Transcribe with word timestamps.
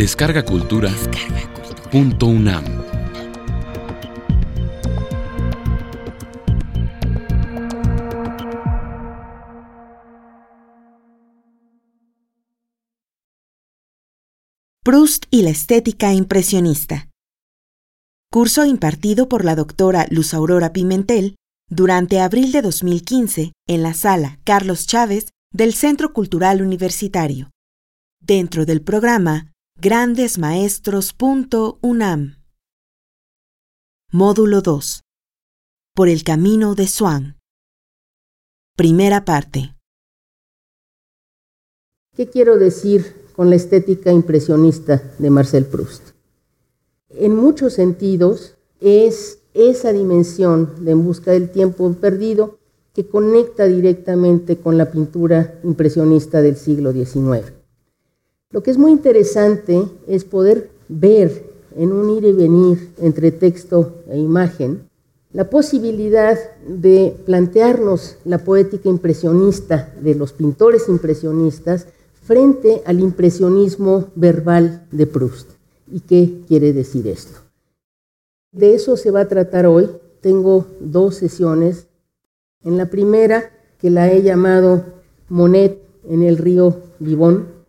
Descarga 0.00 0.42
Cultura. 0.42 0.90
Punto 1.92 2.28
UNAM. 2.28 2.64
Proust 14.82 15.26
y 15.30 15.42
la 15.42 15.50
estética 15.50 16.14
impresionista. 16.14 17.10
Curso 18.32 18.64
impartido 18.64 19.28
por 19.28 19.44
la 19.44 19.54
doctora 19.54 20.06
Luz 20.08 20.32
Aurora 20.32 20.72
Pimentel 20.72 21.34
durante 21.68 22.20
abril 22.20 22.52
de 22.52 22.62
2015 22.62 23.52
en 23.68 23.82
la 23.82 23.92
sala 23.92 24.38
Carlos 24.44 24.86
Chávez 24.86 25.28
del 25.52 25.74
Centro 25.74 26.14
Cultural 26.14 26.62
Universitario, 26.62 27.50
dentro 28.22 28.64
del 28.64 28.80
programa 28.80 29.49
grandesmaestros.unam. 29.82 32.34
Módulo 34.12 34.60
2. 34.60 35.00
Por 35.94 36.10
el 36.10 36.22
camino 36.22 36.74
de 36.74 36.86
Swan. 36.86 37.38
Primera 38.76 39.24
parte. 39.24 39.74
¿Qué 42.14 42.28
quiero 42.28 42.58
decir 42.58 43.24
con 43.34 43.48
la 43.48 43.56
estética 43.56 44.12
impresionista 44.12 45.02
de 45.18 45.30
Marcel 45.30 45.64
Proust? 45.64 46.10
En 47.08 47.34
muchos 47.34 47.72
sentidos 47.72 48.56
es 48.80 49.38
esa 49.54 49.94
dimensión 49.94 50.84
de 50.84 50.90
En 50.90 51.06
busca 51.06 51.30
del 51.30 51.50
tiempo 51.50 51.90
perdido 51.94 52.58
que 52.92 53.06
conecta 53.06 53.64
directamente 53.64 54.58
con 54.58 54.76
la 54.76 54.90
pintura 54.90 55.58
impresionista 55.64 56.42
del 56.42 56.56
siglo 56.56 56.92
XIX. 56.92 57.59
Lo 58.52 58.62
que 58.62 58.72
es 58.72 58.78
muy 58.78 58.90
interesante 58.90 59.80
es 60.08 60.24
poder 60.24 60.70
ver 60.88 61.44
en 61.76 61.92
un 61.92 62.10
ir 62.10 62.24
y 62.24 62.32
venir 62.32 62.92
entre 62.98 63.30
texto 63.30 64.02
e 64.08 64.18
imagen 64.18 64.90
la 65.32 65.48
posibilidad 65.48 66.36
de 66.66 67.14
plantearnos 67.24 68.16
la 68.24 68.38
poética 68.38 68.88
impresionista 68.88 69.94
de 70.02 70.16
los 70.16 70.32
pintores 70.32 70.88
impresionistas 70.88 71.86
frente 72.24 72.82
al 72.84 72.98
impresionismo 72.98 74.08
verbal 74.16 74.84
de 74.90 75.06
Proust. 75.06 75.50
¿Y 75.86 76.00
qué 76.00 76.40
quiere 76.48 76.72
decir 76.72 77.06
esto? 77.06 77.38
De 78.50 78.74
eso 78.74 78.96
se 78.96 79.12
va 79.12 79.20
a 79.20 79.28
tratar 79.28 79.66
hoy. 79.66 79.88
Tengo 80.20 80.66
dos 80.80 81.14
sesiones 81.14 81.86
en 82.64 82.76
la 82.76 82.86
primera, 82.86 83.52
que 83.78 83.90
la 83.90 84.12
he 84.12 84.22
llamado 84.22 84.84
Monet 85.28 85.80
en 86.08 86.24
el 86.24 86.36
río 86.36 86.76
Vivón, 86.98 87.59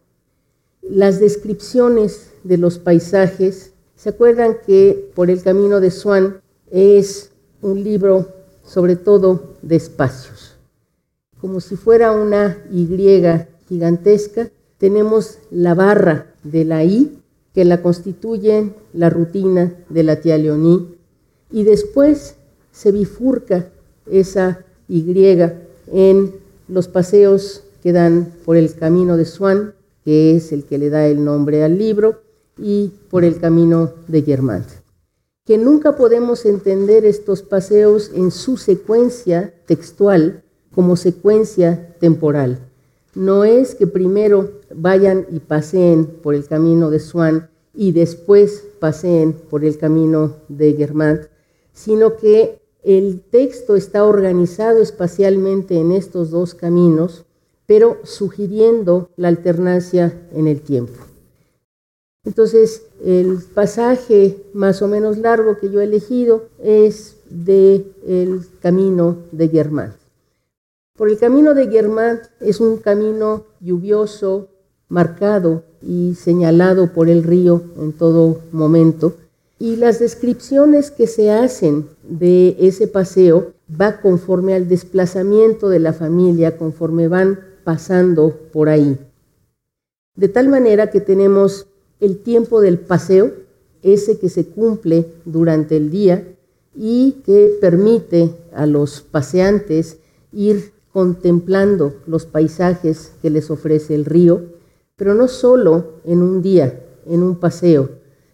las 0.81 1.19
descripciones 1.19 2.31
de 2.43 2.57
los 2.57 2.79
paisajes, 2.79 3.73
¿se 3.95 4.09
acuerdan 4.09 4.57
que 4.65 5.11
Por 5.15 5.29
el 5.29 5.41
Camino 5.41 5.79
de 5.79 5.91
Swan 5.91 6.41
es 6.71 7.31
un 7.61 7.83
libro 7.83 8.29
sobre 8.63 8.95
todo 8.95 9.55
de 9.61 9.75
espacios? 9.75 10.55
Como 11.39 11.59
si 11.59 11.75
fuera 11.75 12.11
una 12.11 12.57
Y 12.71 12.87
gigantesca, 13.67 14.49
tenemos 14.77 15.37
la 15.51 15.73
barra 15.75 16.33
de 16.43 16.65
la 16.65 16.83
I 16.83 17.19
que 17.53 17.65
la 17.65 17.81
constituye 17.81 18.73
la 18.93 19.09
rutina 19.09 19.73
de 19.89 20.03
la 20.03 20.21
tía 20.21 20.37
Leoní 20.37 20.95
y 21.51 21.63
después 21.63 22.35
se 22.71 22.91
bifurca 22.91 23.69
esa 24.09 24.65
y 24.87 25.05
en 25.93 26.33
los 26.67 26.87
paseos 26.87 27.63
que 27.83 27.91
dan 27.91 28.33
por 28.45 28.57
el 28.57 28.73
camino 28.75 29.17
de 29.17 29.25
Swan, 29.25 29.73
que 30.03 30.35
es 30.35 30.51
el 30.51 30.65
que 30.65 30.77
le 30.77 30.89
da 30.89 31.07
el 31.07 31.23
nombre 31.23 31.63
al 31.63 31.77
libro, 31.77 32.21
y 32.57 32.91
por 33.09 33.23
el 33.23 33.39
camino 33.39 33.91
de 34.07 34.21
Germán. 34.21 34.65
Que 35.45 35.57
nunca 35.57 35.95
podemos 35.95 36.45
entender 36.45 37.05
estos 37.05 37.41
paseos 37.41 38.11
en 38.13 38.31
su 38.31 38.57
secuencia 38.57 39.53
textual 39.65 40.43
como 40.73 40.95
secuencia 40.95 41.95
temporal. 41.99 42.59
No 43.15 43.43
es 43.43 43.75
que 43.75 43.87
primero 43.87 44.51
vayan 44.73 45.25
y 45.31 45.39
paseen 45.39 46.05
por 46.05 46.35
el 46.35 46.45
camino 46.45 46.89
de 46.89 46.99
Swan 46.99 47.49
y 47.73 47.91
después 47.91 48.63
paseen 48.79 49.33
por 49.33 49.65
el 49.65 49.77
camino 49.77 50.37
de 50.47 50.73
Germán, 50.73 51.21
sino 51.73 52.15
que 52.15 52.61
el 52.83 53.21
texto 53.21 53.75
está 53.75 54.05
organizado 54.05 54.81
espacialmente 54.81 55.77
en 55.77 55.91
estos 55.91 56.31
dos 56.31 56.55
caminos, 56.55 57.25
pero 57.65 57.99
sugiriendo 58.03 59.09
la 59.15 59.29
alternancia 59.29 60.13
en 60.33 60.47
el 60.47 60.61
tiempo. 60.61 60.93
Entonces, 62.23 62.83
el 63.03 63.39
pasaje 63.53 64.37
más 64.53 64.81
o 64.81 64.87
menos 64.87 65.17
largo 65.17 65.57
que 65.57 65.71
yo 65.71 65.81
he 65.81 65.85
elegido 65.85 66.49
es 66.63 67.15
del 67.29 67.93
el 68.05 68.41
camino 68.61 69.17
de 69.31 69.47
Germán. 69.47 69.95
Por 70.95 71.09
el 71.09 71.17
camino 71.17 71.55
de 71.55 71.67
Germán 71.67 72.21
es 72.39 72.59
un 72.59 72.77
camino 72.77 73.45
lluvioso, 73.59 74.49
marcado 74.87 75.63
y 75.81 76.13
señalado 76.15 76.93
por 76.93 77.09
el 77.09 77.23
río 77.23 77.63
en 77.79 77.93
todo 77.93 78.41
momento, 78.51 79.15
y 79.57 79.77
las 79.77 79.99
descripciones 79.99 80.91
que 80.91 81.07
se 81.07 81.31
hacen 81.31 81.87
de 82.03 82.55
ese 82.59 82.87
paseo 82.87 83.53
va 83.79 84.01
conforme 84.01 84.53
al 84.53 84.67
desplazamiento 84.67 85.69
de 85.69 85.79
la 85.79 85.93
familia, 85.93 86.57
conforme 86.57 87.07
van 87.07 87.39
pasando 87.63 88.37
por 88.51 88.69
ahí. 88.69 88.97
De 90.15 90.27
tal 90.27 90.49
manera 90.49 90.89
que 90.89 91.01
tenemos 91.01 91.67
el 91.99 92.17
tiempo 92.19 92.61
del 92.61 92.79
paseo, 92.79 93.31
ese 93.81 94.19
que 94.19 94.29
se 94.29 94.47
cumple 94.47 95.07
durante 95.25 95.77
el 95.77 95.89
día 95.89 96.27
y 96.75 97.21
que 97.25 97.57
permite 97.59 98.35
a 98.53 98.65
los 98.65 99.01
paseantes 99.01 99.97
ir 100.31 100.71
contemplando 100.91 101.95
los 102.05 102.25
paisajes 102.25 103.13
que 103.21 103.29
les 103.29 103.49
ofrece 103.49 103.95
el 103.95 104.05
río, 104.05 104.41
pero 104.95 105.15
no 105.15 105.27
solo 105.27 105.93
en 106.05 106.21
un 106.21 106.41
día, 106.41 106.81
en 107.05 107.23
un 107.23 107.35
paseo, 107.35 107.89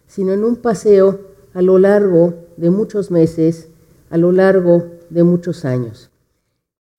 sino 0.06 0.32
en 0.32 0.44
un 0.44 0.56
paseo 0.56 1.20
a 1.54 1.62
lo 1.62 1.78
largo 1.78 2.34
de 2.56 2.70
muchos 2.70 3.10
meses, 3.10 3.68
a 4.10 4.16
lo 4.16 4.32
largo 4.32 4.86
de 5.10 5.22
muchos 5.22 5.64
años. 5.64 6.10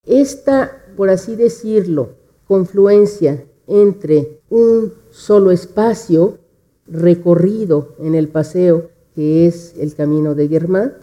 Esta, 0.06 0.84
por 0.96 1.10
así 1.10 1.36
decirlo, 1.36 2.19
confluencia 2.50 3.46
entre 3.68 4.40
un 4.50 4.92
solo 5.12 5.52
espacio 5.52 6.40
recorrido 6.88 7.90
en 8.00 8.16
el 8.16 8.28
paseo, 8.28 8.90
que 9.14 9.46
es 9.46 9.76
el 9.78 9.94
camino 9.94 10.34
de 10.34 10.48
Germán, 10.48 10.96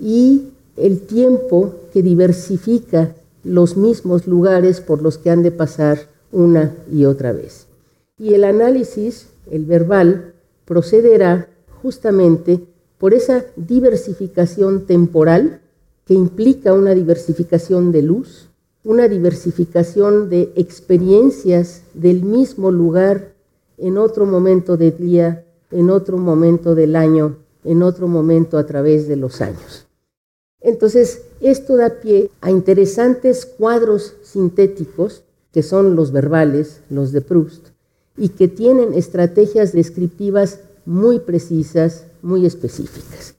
y 0.00 0.48
el 0.76 1.02
tiempo 1.02 1.72
que 1.92 2.02
diversifica 2.02 3.14
los 3.44 3.76
mismos 3.76 4.26
lugares 4.26 4.80
por 4.80 5.00
los 5.00 5.18
que 5.18 5.30
han 5.30 5.44
de 5.44 5.52
pasar 5.52 6.08
una 6.32 6.74
y 6.92 7.04
otra 7.04 7.30
vez. 7.32 7.68
Y 8.18 8.34
el 8.34 8.42
análisis, 8.42 9.28
el 9.52 9.66
verbal, 9.66 10.34
procederá 10.64 11.48
justamente 11.80 12.64
por 12.98 13.14
esa 13.14 13.44
diversificación 13.54 14.84
temporal 14.84 15.60
que 16.06 16.14
implica 16.14 16.72
una 16.72 16.92
diversificación 16.92 17.92
de 17.92 18.02
luz, 18.02 18.47
una 18.84 19.08
diversificación 19.08 20.30
de 20.30 20.52
experiencias 20.56 21.82
del 21.94 22.22
mismo 22.22 22.70
lugar 22.70 23.34
en 23.76 23.98
otro 23.98 24.26
momento 24.26 24.76
del 24.76 24.96
día, 24.96 25.44
en 25.70 25.90
otro 25.90 26.16
momento 26.16 26.74
del 26.74 26.96
año, 26.96 27.36
en 27.64 27.82
otro 27.82 28.08
momento 28.08 28.58
a 28.58 28.66
través 28.66 29.08
de 29.08 29.16
los 29.16 29.40
años. 29.40 29.86
Entonces, 30.60 31.22
esto 31.40 31.76
da 31.76 32.00
pie 32.00 32.30
a 32.40 32.50
interesantes 32.50 33.46
cuadros 33.46 34.16
sintéticos, 34.22 35.22
que 35.52 35.62
son 35.62 35.94
los 35.94 36.12
verbales, 36.12 36.80
los 36.90 37.12
de 37.12 37.20
Proust, 37.20 37.68
y 38.16 38.30
que 38.30 38.48
tienen 38.48 38.94
estrategias 38.94 39.72
descriptivas 39.72 40.60
muy 40.84 41.20
precisas, 41.20 42.06
muy 42.22 42.46
específicas. 42.46 43.34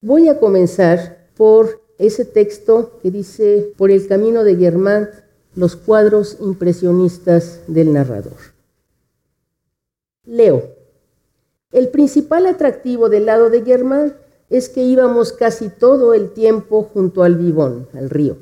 Voy 0.00 0.28
a 0.28 0.38
comenzar 0.38 1.28
por 1.36 1.85
ese 1.98 2.24
texto 2.24 2.98
que 3.02 3.10
dice, 3.10 3.72
por 3.76 3.90
el 3.90 4.06
camino 4.06 4.44
de 4.44 4.56
Germán, 4.56 5.10
los 5.54 5.76
cuadros 5.76 6.36
impresionistas 6.40 7.60
del 7.66 7.92
narrador. 7.92 8.36
Leo. 10.24 10.74
El 11.72 11.88
principal 11.88 12.46
atractivo 12.46 13.08
del 13.08 13.26
lado 13.26 13.50
de 13.50 13.62
Germán 13.62 14.16
es 14.50 14.68
que 14.68 14.82
íbamos 14.82 15.32
casi 15.32 15.68
todo 15.68 16.14
el 16.14 16.30
tiempo 16.30 16.82
junto 16.82 17.22
al 17.22 17.36
Vivón, 17.36 17.88
al 17.94 18.10
río. 18.10 18.36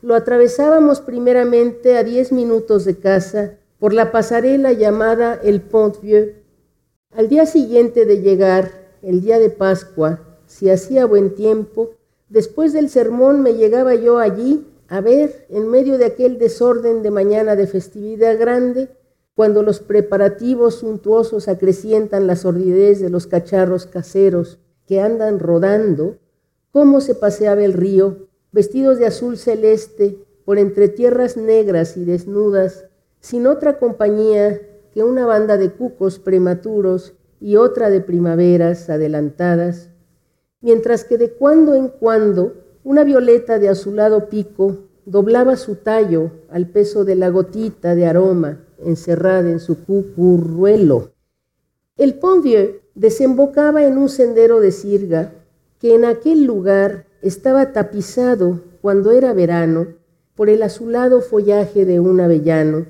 Lo 0.00 0.14
atravesábamos 0.14 1.00
primeramente 1.00 1.96
a 1.96 2.04
diez 2.04 2.32
minutos 2.32 2.84
de 2.84 2.96
casa 2.98 3.54
por 3.78 3.92
la 3.92 4.10
pasarela 4.10 4.72
llamada 4.72 5.34
el 5.42 5.60
Pont 5.60 6.00
Vieux. 6.00 6.34
Al 7.12 7.28
día 7.28 7.46
siguiente 7.46 8.04
de 8.04 8.20
llegar, 8.20 8.70
el 9.02 9.20
día 9.20 9.38
de 9.38 9.50
Pascua, 9.50 10.20
si 10.46 10.70
hacía 10.70 11.04
buen 11.04 11.34
tiempo, 11.34 11.97
después 12.28 12.72
del 12.72 12.88
sermón 12.88 13.42
me 13.42 13.54
llegaba 13.54 13.94
yo 13.94 14.18
allí 14.18 14.66
a 14.88 15.02
ver, 15.02 15.46
en 15.50 15.68
medio 15.68 15.98
de 15.98 16.06
aquel 16.06 16.38
desorden 16.38 17.02
de 17.02 17.10
mañana 17.10 17.56
de 17.56 17.66
festividad 17.66 18.38
grande, 18.38 18.88
cuando 19.34 19.62
los 19.62 19.80
preparativos 19.80 20.76
suntuosos 20.76 21.46
acrecientan 21.46 22.26
la 22.26 22.36
sordidez 22.36 22.98
de 23.00 23.10
los 23.10 23.26
cacharros 23.26 23.86
caseros 23.86 24.58
que 24.86 25.00
andan 25.02 25.38
rodando, 25.38 26.16
cómo 26.72 27.02
se 27.02 27.14
paseaba 27.14 27.62
el 27.62 27.74
río, 27.74 28.28
vestidos 28.50 28.98
de 28.98 29.06
azul 29.06 29.36
celeste, 29.36 30.24
por 30.46 30.58
entre 30.58 30.88
tierras 30.88 31.36
negras 31.36 31.98
y 31.98 32.06
desnudas, 32.06 32.86
sin 33.20 33.46
otra 33.46 33.78
compañía 33.78 34.58
que 34.94 35.04
una 35.04 35.26
banda 35.26 35.58
de 35.58 35.70
cucos 35.70 36.18
prematuros 36.18 37.12
y 37.40 37.56
otra 37.56 37.90
de 37.90 38.00
primaveras 38.00 38.88
adelantadas, 38.88 39.90
mientras 40.60 41.04
que 41.04 41.18
de 41.18 41.32
cuando 41.32 41.74
en 41.74 41.88
cuando 41.88 42.54
una 42.84 43.04
violeta 43.04 43.58
de 43.58 43.68
azulado 43.68 44.28
pico 44.28 44.88
doblaba 45.04 45.56
su 45.56 45.76
tallo 45.76 46.30
al 46.50 46.68
peso 46.68 47.04
de 47.04 47.14
la 47.14 47.28
gotita 47.28 47.94
de 47.94 48.06
aroma 48.06 48.64
encerrada 48.84 49.50
en 49.50 49.60
su 49.60 49.84
cucurruelo. 49.84 51.12
El 51.96 52.14
Pont 52.18 52.46
desembocaba 52.94 53.84
en 53.84 53.98
un 53.98 54.08
sendero 54.08 54.60
de 54.60 54.72
sirga 54.72 55.32
que 55.78 55.94
en 55.94 56.04
aquel 56.04 56.44
lugar 56.44 57.06
estaba 57.22 57.72
tapizado 57.72 58.60
cuando 58.80 59.12
era 59.12 59.32
verano 59.32 59.88
por 60.34 60.48
el 60.48 60.62
azulado 60.62 61.20
follaje 61.20 61.84
de 61.84 62.00
un 62.00 62.20
avellano. 62.20 62.86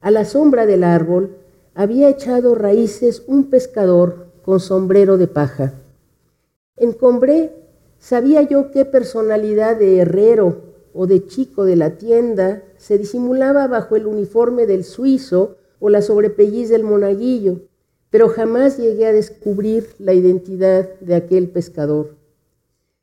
A 0.00 0.10
la 0.10 0.24
sombra 0.24 0.66
del 0.66 0.84
árbol 0.84 1.36
había 1.74 2.08
echado 2.08 2.54
raíces 2.54 3.22
un 3.26 3.50
pescador 3.50 4.26
con 4.42 4.58
sombrero 4.58 5.18
de 5.18 5.28
paja. 5.28 5.74
En 6.80 6.92
Combré 6.92 7.52
sabía 7.98 8.42
yo 8.42 8.70
qué 8.70 8.84
personalidad 8.84 9.76
de 9.76 9.98
herrero 9.98 10.62
o 10.94 11.06
de 11.06 11.26
chico 11.26 11.64
de 11.64 11.76
la 11.76 11.96
tienda 11.96 12.62
se 12.76 12.98
disimulaba 12.98 13.66
bajo 13.66 13.96
el 13.96 14.06
uniforme 14.06 14.66
del 14.66 14.84
suizo 14.84 15.56
o 15.80 15.90
la 15.90 16.02
sobrepelliz 16.02 16.68
del 16.68 16.84
monaguillo, 16.84 17.62
pero 18.10 18.28
jamás 18.28 18.78
llegué 18.78 19.06
a 19.06 19.12
descubrir 19.12 19.88
la 19.98 20.14
identidad 20.14 20.88
de 21.00 21.14
aquel 21.14 21.50
pescador. 21.50 22.16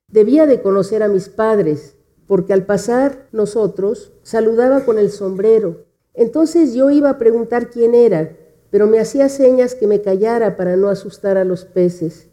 Debía 0.07 0.45
de 0.45 0.61
conocer 0.61 1.03
a 1.03 1.07
mis 1.07 1.29
padres, 1.29 1.95
porque 2.27 2.53
al 2.53 2.65
pasar 2.65 3.27
nosotros 3.31 4.13
saludaba 4.23 4.85
con 4.85 4.97
el 4.97 5.11
sombrero. 5.11 5.85
Entonces 6.13 6.73
yo 6.73 6.89
iba 6.89 7.09
a 7.09 7.17
preguntar 7.17 7.69
quién 7.69 7.93
era, 7.93 8.37
pero 8.71 8.87
me 8.87 8.99
hacía 8.99 9.29
señas 9.29 9.75
que 9.75 9.87
me 9.87 10.01
callara 10.01 10.55
para 10.55 10.75
no 10.75 10.89
asustar 10.89 11.37
a 11.37 11.43
los 11.43 11.65
peces. 11.65 12.29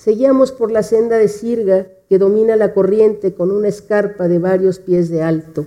Seguíamos 0.00 0.50
por 0.50 0.72
la 0.72 0.82
senda 0.82 1.18
de 1.18 1.28
sirga 1.28 1.86
que 2.08 2.16
domina 2.16 2.56
la 2.56 2.72
corriente 2.72 3.34
con 3.34 3.50
una 3.50 3.68
escarpa 3.68 4.28
de 4.28 4.38
varios 4.38 4.78
pies 4.78 5.10
de 5.10 5.20
alto. 5.20 5.66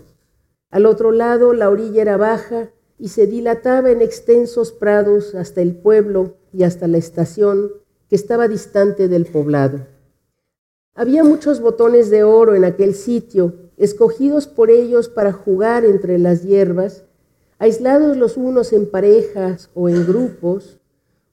Al 0.71 0.87
otro 0.87 1.11
lado 1.11 1.53
la 1.53 1.69
orilla 1.69 2.01
era 2.01 2.17
baja 2.17 2.71
y 2.97 3.09
se 3.09 3.27
dilataba 3.27 3.91
en 3.91 4.01
extensos 4.01 4.71
prados 4.71 5.35
hasta 5.35 5.61
el 5.61 5.75
pueblo 5.75 6.37
y 6.51 6.63
hasta 6.63 6.87
la 6.87 6.97
estación 6.97 7.73
que 8.09 8.15
estaba 8.15 8.47
distante 8.47 9.07
del 9.07 9.27
poblado. 9.27 9.85
Había 10.95 11.23
muchos 11.23 11.61
botones 11.61 12.09
de 12.09 12.23
oro 12.23 12.55
en 12.55 12.65
aquel 12.65 12.95
sitio, 12.95 13.53
escogidos 13.77 14.47
por 14.47 14.71
ellos 14.71 15.09
para 15.09 15.31
jugar 15.31 15.85
entre 15.85 16.17
las 16.17 16.41
hierbas, 16.41 17.03
aislados 17.59 18.17
los 18.17 18.35
unos 18.35 18.73
en 18.73 18.89
parejas 18.89 19.69
o 19.75 19.89
en 19.89 20.07
grupos, 20.07 20.79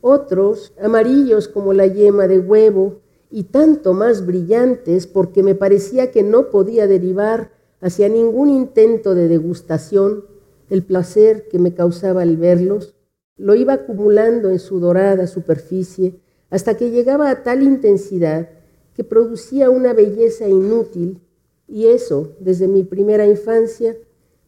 otros 0.01 0.73
amarillos 0.81 1.49
como 1.49 1.73
la 1.73 1.87
yema 1.87 2.27
de 2.27 2.39
huevo 2.39 3.01
y 3.31 3.45
tanto 3.45 3.93
más 3.93 4.27
brillantes 4.27 5.07
porque 5.07 5.43
me 5.43 5.55
parecía 5.55 6.11
que 6.11 6.23
no 6.23 6.51
podía 6.51 6.87
derivar 6.87 7.53
hacia 7.81 8.09
ningún 8.09 8.51
intento 8.51 9.15
de 9.15 9.29
degustación 9.29 10.25
el 10.69 10.85
placer 10.85 11.49
que 11.49 11.59
me 11.59 11.75
causaba 11.75 12.23
al 12.23 12.37
verlos, 12.37 12.95
lo 13.37 13.55
iba 13.55 13.73
acumulando 13.73 14.51
en 14.51 14.59
su 14.59 14.81
dorada 14.81 15.27
superficie 15.27 16.21
hasta 16.51 16.77
que 16.77 16.91
llegaba 16.91 17.31
a 17.31 17.43
tal 17.43 17.63
intensidad 17.63 18.51
que 18.95 19.05
producía 19.05 19.71
una 19.71 19.93
belleza 19.93 20.49
inútil 20.49 21.21
y 21.67 21.87
eso 21.87 22.33
desde 22.41 22.67
mi 22.67 22.83
primera 22.83 23.27
infancia, 23.27 23.97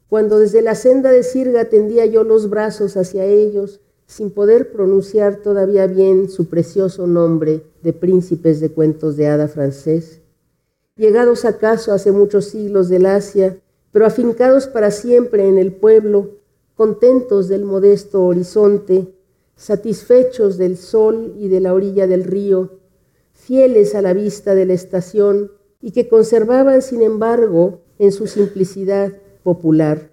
cuando 0.08 0.38
desde 0.38 0.60
la 0.60 0.74
senda 0.74 1.10
de 1.10 1.22
Sirga 1.22 1.66
tendía 1.66 2.04
yo 2.06 2.24
los 2.24 2.50
brazos 2.50 2.96
hacia 2.96 3.24
ellos 3.24 3.80
sin 4.12 4.30
poder 4.30 4.72
pronunciar 4.72 5.36
todavía 5.36 5.86
bien 5.86 6.28
su 6.28 6.46
precioso 6.46 7.06
nombre 7.06 7.62
de 7.82 7.94
príncipes 7.94 8.60
de 8.60 8.70
cuentos 8.70 9.16
de 9.16 9.26
hada 9.26 9.48
francés, 9.48 10.20
llegados 10.96 11.46
acaso 11.46 11.94
hace 11.94 12.12
muchos 12.12 12.44
siglos 12.44 12.90
del 12.90 13.06
Asia, 13.06 13.56
pero 13.90 14.04
afincados 14.04 14.66
para 14.66 14.90
siempre 14.90 15.48
en 15.48 15.56
el 15.56 15.72
pueblo, 15.72 16.32
contentos 16.74 17.48
del 17.48 17.64
modesto 17.64 18.26
horizonte, 18.26 19.14
satisfechos 19.56 20.58
del 20.58 20.76
sol 20.76 21.32
y 21.38 21.48
de 21.48 21.60
la 21.60 21.72
orilla 21.72 22.06
del 22.06 22.24
río, 22.24 22.80
fieles 23.32 23.94
a 23.94 24.02
la 24.02 24.12
vista 24.12 24.54
de 24.54 24.66
la 24.66 24.74
estación 24.74 25.52
y 25.80 25.92
que 25.92 26.08
conservaban, 26.08 26.82
sin 26.82 27.00
embargo, 27.00 27.80
en 27.98 28.12
su 28.12 28.26
simplicidad 28.26 29.14
popular, 29.42 30.11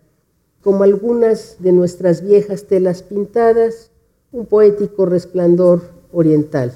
como 0.62 0.84
algunas 0.84 1.58
de 1.60 1.72
nuestras 1.72 2.24
viejas 2.24 2.66
telas 2.66 3.04
pintadas, 3.04 3.92
un 4.32 4.46
poético 4.46 5.06
resplandor 5.06 5.82
oriental. 6.12 6.74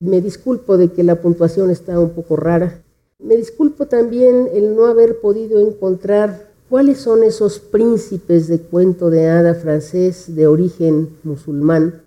Me 0.00 0.20
disculpo 0.20 0.76
de 0.76 0.92
que 0.92 1.02
la 1.02 1.20
puntuación 1.20 1.70
está 1.70 1.98
un 1.98 2.10
poco 2.10 2.36
rara. 2.36 2.82
Me 3.18 3.36
disculpo 3.36 3.86
también 3.86 4.48
el 4.52 4.76
no 4.76 4.86
haber 4.86 5.20
podido 5.20 5.60
encontrar 5.60 6.52
cuáles 6.68 6.98
son 6.98 7.22
esos 7.22 7.58
príncipes 7.58 8.48
de 8.48 8.58
cuento 8.60 9.10
de 9.10 9.28
hada 9.28 9.54
francés 9.54 10.34
de 10.34 10.46
origen 10.46 11.16
musulmán, 11.22 12.02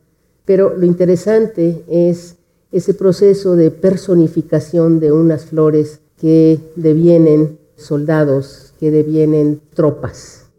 pero 0.46 0.76
lo 0.76 0.86
interesante 0.86 1.84
es 1.88 2.36
ese 2.72 2.94
proceso 2.94 3.56
de 3.56 3.72
personificación 3.72 5.00
de 5.00 5.12
unas 5.12 5.46
flores 5.46 6.00
que 6.18 6.60
devienen 6.76 7.58
soldados, 7.76 8.67
que 8.80 8.92
devienen 8.92 9.62
tropas. 9.74 10.50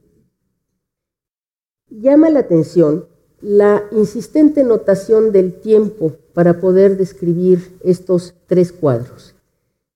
Llama 1.89 2.31
la 2.31 2.41
atención 2.41 3.07
la 3.41 3.85
insistente 3.93 4.65
notación 4.65 5.33
del 5.33 5.61
tiempo 5.61 6.13
para 6.35 6.61
poder 6.61 6.97
describir 6.97 7.79
estos 7.85 8.35
tres 8.47 8.73
cuadros. 8.73 9.35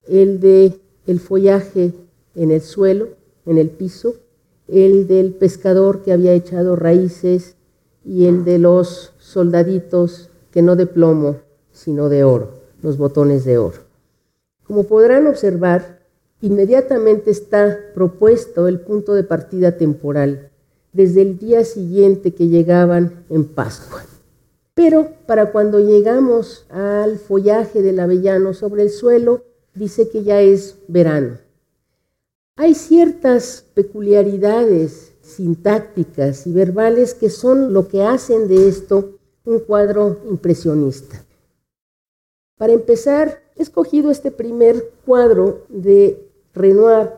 El 0.06 0.40
de 0.40 0.80
el 1.06 1.18
follaje 1.18 1.92
en 2.34 2.50
el 2.50 2.60
suelo, 2.60 3.08
en 3.46 3.58
el 3.58 3.70
piso, 3.70 4.14
el 4.68 5.08
del 5.08 5.34
pescador 5.34 6.02
que 6.02 6.12
había 6.12 6.32
echado 6.32 6.76
raíces 6.76 7.56
y 8.04 8.26
el 8.26 8.44
de 8.44 8.58
los 8.58 9.12
soldaditos 9.18 10.30
que 10.50 10.62
no 10.62 10.76
de 10.76 10.86
plomo, 10.86 11.36
sino 11.72 12.08
de 12.08 12.24
oro, 12.24 12.50
los 12.82 12.98
botones 12.98 13.44
de 13.44 13.58
oro. 13.58 13.78
Como 14.64 14.84
podrán 14.84 15.26
observar, 15.26 16.01
inmediatamente 16.42 17.30
está 17.30 17.78
propuesto 17.94 18.68
el 18.68 18.80
punto 18.80 19.14
de 19.14 19.24
partida 19.24 19.78
temporal 19.78 20.50
desde 20.92 21.22
el 21.22 21.38
día 21.38 21.64
siguiente 21.64 22.34
que 22.34 22.48
llegaban 22.48 23.24
en 23.30 23.44
Pascua. 23.44 24.04
Pero 24.74 25.12
para 25.26 25.52
cuando 25.52 25.80
llegamos 25.80 26.66
al 26.68 27.18
follaje 27.18 27.80
del 27.80 28.00
avellano 28.00 28.52
sobre 28.54 28.82
el 28.82 28.90
suelo, 28.90 29.44
dice 29.74 30.08
que 30.08 30.24
ya 30.24 30.40
es 30.40 30.76
verano. 30.88 31.38
Hay 32.56 32.74
ciertas 32.74 33.64
peculiaridades 33.74 35.12
sintácticas 35.22 36.46
y 36.46 36.52
verbales 36.52 37.14
que 37.14 37.30
son 37.30 37.72
lo 37.72 37.88
que 37.88 38.02
hacen 38.02 38.48
de 38.48 38.68
esto 38.68 39.18
un 39.44 39.60
cuadro 39.60 40.20
impresionista. 40.28 41.24
Para 42.58 42.72
empezar, 42.72 43.42
he 43.56 43.62
escogido 43.62 44.10
este 44.10 44.30
primer 44.30 44.90
cuadro 45.04 45.66
de 45.68 46.31
Renoir 46.54 47.10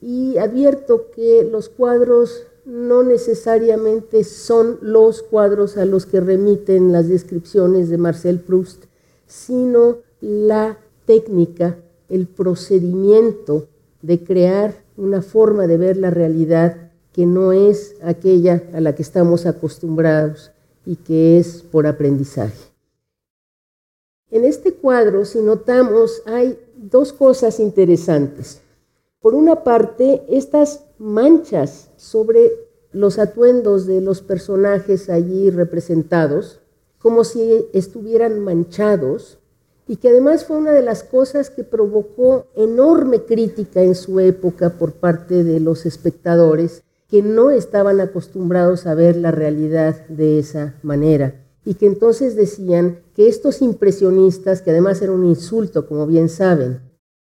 y 0.00 0.38
advierto 0.38 1.10
que 1.14 1.46
los 1.50 1.68
cuadros 1.68 2.46
no 2.64 3.02
necesariamente 3.02 4.24
son 4.24 4.78
los 4.82 5.22
cuadros 5.22 5.76
a 5.76 5.86
los 5.86 6.04
que 6.04 6.20
remiten 6.20 6.92
las 6.92 7.08
descripciones 7.08 7.88
de 7.88 7.96
Marcel 7.96 8.40
Proust, 8.40 8.84
sino 9.26 9.98
la 10.20 10.78
técnica, 11.06 11.78
el 12.08 12.26
procedimiento 12.26 13.68
de 14.02 14.22
crear 14.22 14.84
una 14.96 15.22
forma 15.22 15.66
de 15.66 15.78
ver 15.78 15.96
la 15.96 16.10
realidad 16.10 16.90
que 17.12 17.26
no 17.26 17.52
es 17.52 17.96
aquella 18.02 18.62
a 18.74 18.80
la 18.80 18.94
que 18.94 19.02
estamos 19.02 19.46
acostumbrados 19.46 20.52
y 20.84 20.96
que 20.96 21.38
es 21.38 21.62
por 21.62 21.86
aprendizaje. 21.86 22.68
En 24.30 24.44
este 24.44 24.74
cuadro, 24.74 25.24
si 25.24 25.40
notamos, 25.40 26.22
hay 26.26 26.58
dos 26.76 27.14
cosas 27.14 27.60
interesantes. 27.60 28.60
Por 29.20 29.34
una 29.34 29.64
parte, 29.64 30.22
estas 30.28 30.86
manchas 30.98 31.90
sobre 31.96 32.52
los 32.92 33.18
atuendos 33.18 33.86
de 33.86 34.00
los 34.00 34.22
personajes 34.22 35.10
allí 35.10 35.50
representados, 35.50 36.60
como 36.98 37.24
si 37.24 37.66
estuvieran 37.72 38.40
manchados, 38.40 39.38
y 39.86 39.96
que 39.96 40.08
además 40.08 40.44
fue 40.44 40.58
una 40.58 40.72
de 40.72 40.82
las 40.82 41.02
cosas 41.02 41.50
que 41.50 41.64
provocó 41.64 42.46
enorme 42.54 43.24
crítica 43.24 43.82
en 43.82 43.94
su 43.94 44.20
época 44.20 44.78
por 44.78 44.92
parte 44.92 45.44
de 45.44 45.60
los 45.60 45.86
espectadores, 45.86 46.82
que 47.08 47.22
no 47.22 47.50
estaban 47.50 48.00
acostumbrados 48.00 48.86
a 48.86 48.94
ver 48.94 49.16
la 49.16 49.30
realidad 49.30 50.06
de 50.08 50.38
esa 50.38 50.74
manera 50.82 51.44
y 51.68 51.74
que 51.74 51.84
entonces 51.84 52.34
decían 52.34 53.00
que 53.14 53.28
estos 53.28 53.60
impresionistas, 53.60 54.62
que 54.62 54.70
además 54.70 55.02
era 55.02 55.12
un 55.12 55.26
insulto, 55.26 55.86
como 55.86 56.06
bien 56.06 56.30
saben, 56.30 56.80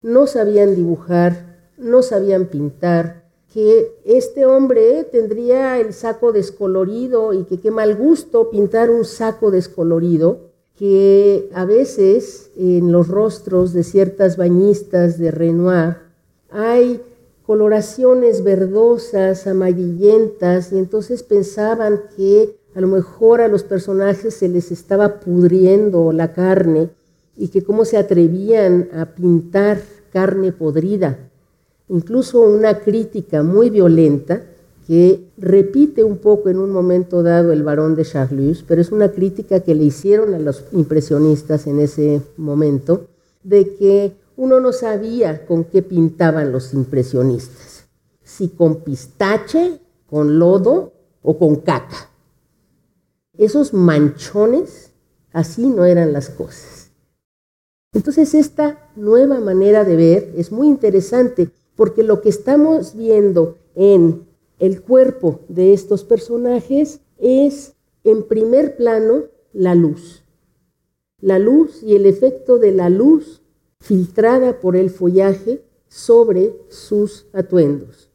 no 0.03 0.27
sabían 0.27 0.75
dibujar, 0.75 1.46
no 1.77 2.01
sabían 2.01 2.47
pintar, 2.47 3.27
que 3.53 3.95
este 4.05 4.45
hombre 4.45 5.03
tendría 5.05 5.79
el 5.79 5.93
saco 5.93 6.31
descolorido 6.31 7.33
y 7.33 7.43
que 7.45 7.59
qué 7.59 7.71
mal 7.71 7.95
gusto 7.95 8.49
pintar 8.49 8.89
un 8.89 9.05
saco 9.05 9.51
descolorido, 9.51 10.51
que 10.77 11.49
a 11.53 11.65
veces 11.65 12.51
en 12.55 12.91
los 12.91 13.07
rostros 13.07 13.73
de 13.73 13.83
ciertas 13.83 14.37
bañistas 14.37 15.17
de 15.17 15.31
Renoir 15.31 15.97
hay 16.51 17.01
coloraciones 17.47 18.43
verdosas, 18.43 19.47
amarillentas, 19.47 20.71
y 20.73 20.77
entonces 20.77 21.23
pensaban 21.23 22.01
que 22.15 22.57
a 22.75 22.81
lo 22.81 22.87
mejor 22.87 23.41
a 23.41 23.47
los 23.47 23.63
personajes 23.63 24.35
se 24.35 24.49
les 24.49 24.71
estaba 24.71 25.19
pudriendo 25.19 26.11
la 26.11 26.33
carne 26.33 26.89
y 27.37 27.47
que 27.47 27.63
cómo 27.63 27.85
se 27.85 27.97
atrevían 27.97 28.89
a 28.93 29.15
pintar 29.15 29.81
carne 30.11 30.51
podrida. 30.51 31.17
Incluso 31.89 32.41
una 32.41 32.79
crítica 32.79 33.43
muy 33.43 33.69
violenta 33.69 34.43
que 34.85 35.29
repite 35.37 36.03
un 36.03 36.17
poco 36.17 36.49
en 36.49 36.59
un 36.59 36.71
momento 36.71 37.23
dado 37.23 37.51
el 37.51 37.63
varón 37.63 37.95
de 37.95 38.05
Charlus, 38.05 38.63
pero 38.67 38.81
es 38.81 38.91
una 38.91 39.11
crítica 39.11 39.59
que 39.59 39.75
le 39.75 39.83
hicieron 39.83 40.33
a 40.33 40.39
los 40.39 40.65
impresionistas 40.71 41.67
en 41.67 41.79
ese 41.79 42.21
momento, 42.37 43.07
de 43.43 43.75
que 43.75 44.15
uno 44.35 44.59
no 44.59 44.71
sabía 44.71 45.45
con 45.45 45.65
qué 45.65 45.81
pintaban 45.81 46.51
los 46.51 46.73
impresionistas, 46.73 47.87
si 48.23 48.49
con 48.49 48.83
pistache, 48.83 49.79
con 50.09 50.39
lodo 50.39 50.93
o 51.21 51.37
con 51.37 51.57
caca 51.57 52.09
esos 53.37 53.73
manchones, 53.73 54.91
así 55.31 55.67
no 55.67 55.85
eran 55.85 56.13
las 56.13 56.29
cosas. 56.29 56.91
Entonces 57.93 58.33
esta 58.33 58.91
nueva 58.95 59.39
manera 59.39 59.83
de 59.83 59.95
ver 59.95 60.33
es 60.35 60.51
muy 60.51 60.67
interesante 60.67 61.49
porque 61.77 62.03
lo 62.03 62.19
que 62.19 62.27
estamos 62.27 62.95
viendo 62.95 63.55
en 63.75 64.27
el 64.59 64.81
cuerpo 64.81 65.41
de 65.47 65.71
estos 65.73 66.03
personajes 66.03 66.99
es 67.19 67.75
en 68.03 68.23
primer 68.23 68.75
plano 68.75 69.25
la 69.53 69.75
luz. 69.75 70.25
La 71.21 71.39
luz 71.39 71.81
y 71.83 71.95
el 71.95 72.05
efecto 72.05 72.57
de 72.57 72.71
la 72.71 72.89
luz 72.89 73.41
filtrada 73.79 74.59
por 74.59 74.75
el 74.75 74.89
follaje 74.89 75.63
sobre 75.87 76.59
sus 76.67 77.27
atuendos. 77.31 78.09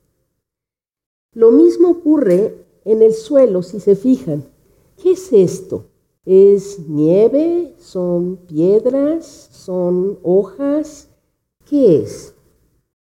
Lo 1.33 1.51
mismo 1.53 1.91
ocurre 1.91 2.67
en 2.85 3.01
el 3.01 3.15
suelo, 3.15 3.63
si 3.63 3.81
se 3.81 3.95
fijan. 3.95 4.45
¿Qué 5.01 5.13
es 5.13 5.33
esto? 5.33 5.87
¿Es 6.25 6.81
nieve? 6.89 7.75
¿Son 7.79 8.37
piedras? 8.37 9.49
¿Son 9.53 10.19
hojas? 10.23 11.09
¿Qué 11.65 12.03
es? 12.03 12.35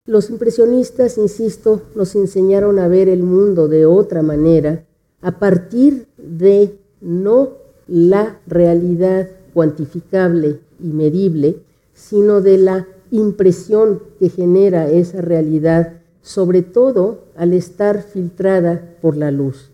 Los 0.09 0.31
impresionistas, 0.31 1.19
insisto, 1.19 1.83
nos 1.95 2.15
enseñaron 2.15 2.79
a 2.79 2.89
ver 2.89 3.11
el 3.11 3.23
mundo 3.23 3.69
de 3.69 3.85
otra 3.85 4.23
manera 4.23 4.87
a 5.21 5.39
partir 5.39 6.07
de 6.17 6.79
no 7.03 7.59
la 7.87 8.41
realidad 8.47 9.29
cuantificable 9.53 10.61
y 10.83 10.87
medible, 10.95 11.57
sino 11.93 12.41
de 12.41 12.57
la 12.57 12.89
impresión 13.11 14.03
que 14.19 14.31
genera 14.31 14.89
esa 14.89 15.21
realidad, 15.21 16.01
sobre 16.23 16.63
todo 16.63 17.25
al 17.37 17.53
estar 17.53 18.03
filtrada 18.03 18.97
por 19.03 19.15
la 19.15 19.31
luz. 19.31 19.73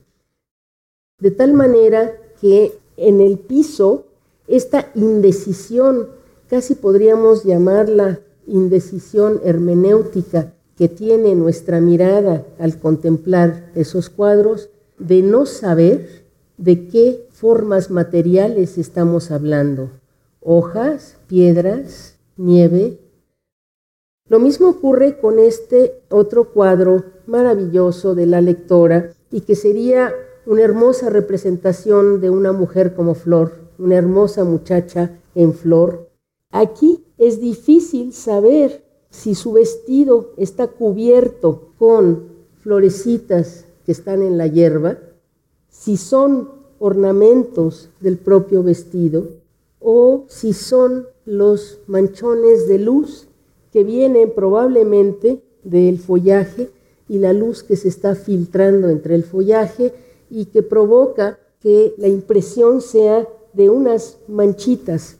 De 1.20 1.30
tal 1.30 1.52
manera 1.52 2.12
que 2.40 2.72
en 2.96 3.20
el 3.20 3.38
piso 3.38 4.06
esta 4.48 4.90
indecisión, 4.96 6.08
casi 6.48 6.74
podríamos 6.74 7.44
llamarla 7.44 8.18
indecisión 8.46 9.40
hermenéutica 9.44 10.54
que 10.76 10.88
tiene 10.88 11.34
nuestra 11.34 11.80
mirada 11.80 12.44
al 12.58 12.78
contemplar 12.78 13.70
esos 13.74 14.10
cuadros, 14.10 14.70
de 14.98 15.22
no 15.22 15.46
saber 15.46 16.24
de 16.56 16.88
qué 16.88 17.26
formas 17.30 17.90
materiales 17.90 18.78
estamos 18.78 19.30
hablando, 19.30 19.90
hojas, 20.40 21.16
piedras, 21.26 22.16
nieve. 22.36 22.98
Lo 24.28 24.38
mismo 24.38 24.68
ocurre 24.68 25.18
con 25.18 25.38
este 25.38 26.02
otro 26.10 26.52
cuadro 26.52 27.04
maravilloso 27.26 28.14
de 28.14 28.26
la 28.26 28.40
lectora 28.40 29.10
y 29.30 29.42
que 29.42 29.56
sería 29.56 30.12
una 30.46 30.62
hermosa 30.62 31.10
representación 31.10 32.20
de 32.20 32.30
una 32.30 32.52
mujer 32.52 32.94
como 32.94 33.14
flor, 33.14 33.52
una 33.78 33.96
hermosa 33.96 34.44
muchacha 34.44 35.18
en 35.34 35.54
flor. 35.54 36.10
Aquí 36.50 37.03
es 37.18 37.40
difícil 37.40 38.12
saber 38.12 38.84
si 39.10 39.34
su 39.34 39.52
vestido 39.52 40.32
está 40.36 40.68
cubierto 40.68 41.70
con 41.78 42.28
florecitas 42.62 43.66
que 43.86 43.92
están 43.92 44.22
en 44.22 44.38
la 44.38 44.46
hierba, 44.46 44.98
si 45.68 45.96
son 45.96 46.50
ornamentos 46.78 47.90
del 48.00 48.18
propio 48.18 48.62
vestido 48.62 49.28
o 49.80 50.24
si 50.28 50.52
son 50.52 51.06
los 51.24 51.78
manchones 51.86 52.66
de 52.66 52.78
luz 52.78 53.28
que 53.72 53.84
vienen 53.84 54.32
probablemente 54.34 55.42
del 55.62 55.98
follaje 55.98 56.70
y 57.08 57.18
la 57.18 57.32
luz 57.32 57.62
que 57.62 57.76
se 57.76 57.88
está 57.88 58.14
filtrando 58.14 58.88
entre 58.88 59.14
el 59.14 59.24
follaje 59.24 59.92
y 60.30 60.46
que 60.46 60.62
provoca 60.62 61.38
que 61.60 61.94
la 61.98 62.08
impresión 62.08 62.80
sea 62.80 63.28
de 63.52 63.70
unas 63.70 64.18
manchitas, 64.28 65.18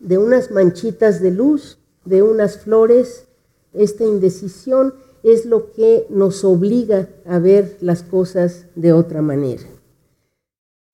de 0.00 0.18
unas 0.18 0.50
manchitas 0.50 1.20
de 1.20 1.30
luz, 1.30 1.78
de 2.04 2.22
unas 2.22 2.58
flores. 2.58 3.26
Esta 3.72 4.04
indecisión 4.04 4.94
es 5.22 5.44
lo 5.44 5.72
que 5.72 6.06
nos 6.08 6.44
obliga 6.44 7.08
a 7.24 7.38
ver 7.38 7.76
las 7.80 8.02
cosas 8.02 8.66
de 8.74 8.92
otra 8.92 9.22
manera. 9.22 9.64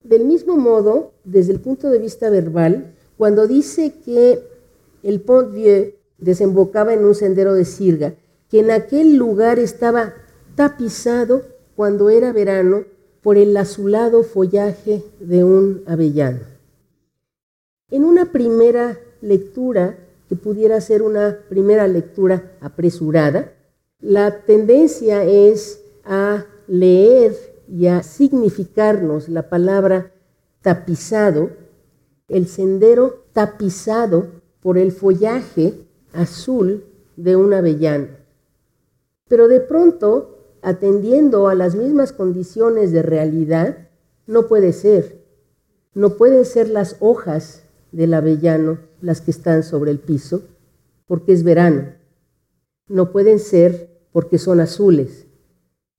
Del 0.02 0.24
mismo 0.24 0.56
modo, 0.56 1.12
desde 1.24 1.52
el 1.52 1.60
punto 1.60 1.90
de 1.90 1.98
vista 1.98 2.30
verbal, 2.30 2.94
cuando 3.16 3.46
dice 3.46 3.94
que 4.04 4.42
el 5.02 5.20
Pont 5.20 5.52
Vieux 5.52 5.94
desembocaba 6.18 6.94
en 6.94 7.04
un 7.04 7.14
sendero 7.14 7.54
de 7.54 7.64
sirga, 7.64 8.14
que 8.48 8.60
en 8.60 8.70
aquel 8.70 9.16
lugar 9.16 9.58
estaba 9.58 10.14
tapizado 10.54 11.42
cuando 11.76 12.10
era 12.10 12.32
verano 12.32 12.84
por 13.22 13.36
el 13.36 13.56
azulado 13.56 14.22
follaje 14.22 15.02
de 15.20 15.44
un 15.44 15.82
avellano. 15.86 16.51
En 17.92 18.06
una 18.06 18.32
primera 18.32 18.98
lectura, 19.20 19.98
que 20.26 20.34
pudiera 20.34 20.80
ser 20.80 21.02
una 21.02 21.40
primera 21.50 21.86
lectura 21.86 22.56
apresurada, 22.62 23.52
la 24.00 24.46
tendencia 24.46 25.24
es 25.24 25.84
a 26.02 26.46
leer 26.66 27.36
y 27.68 27.88
a 27.88 28.02
significarnos 28.02 29.28
la 29.28 29.50
palabra 29.50 30.10
tapizado, 30.62 31.50
el 32.28 32.48
sendero 32.48 33.26
tapizado 33.34 34.40
por 34.62 34.78
el 34.78 34.90
follaje 34.90 35.74
azul 36.14 36.86
de 37.16 37.36
un 37.36 37.52
avellano. 37.52 38.08
Pero 39.28 39.48
de 39.48 39.60
pronto 39.60 40.38
atendiendo 40.62 41.46
a 41.46 41.54
las 41.54 41.74
mismas 41.74 42.14
condiciones 42.14 42.90
de 42.90 43.02
realidad, 43.02 43.90
no 44.26 44.48
puede 44.48 44.72
ser. 44.72 45.26
No 45.92 46.16
pueden 46.16 46.46
ser 46.46 46.70
las 46.70 46.96
hojas 47.00 47.64
del 47.92 48.14
avellano 48.14 48.78
las 49.00 49.20
que 49.20 49.30
están 49.30 49.62
sobre 49.62 49.90
el 49.90 49.98
piso, 49.98 50.42
porque 51.06 51.32
es 51.32 51.44
verano. 51.44 51.94
No 52.88 53.12
pueden 53.12 53.38
ser 53.38 53.90
porque 54.12 54.38
son 54.38 54.60
azules. 54.60 55.26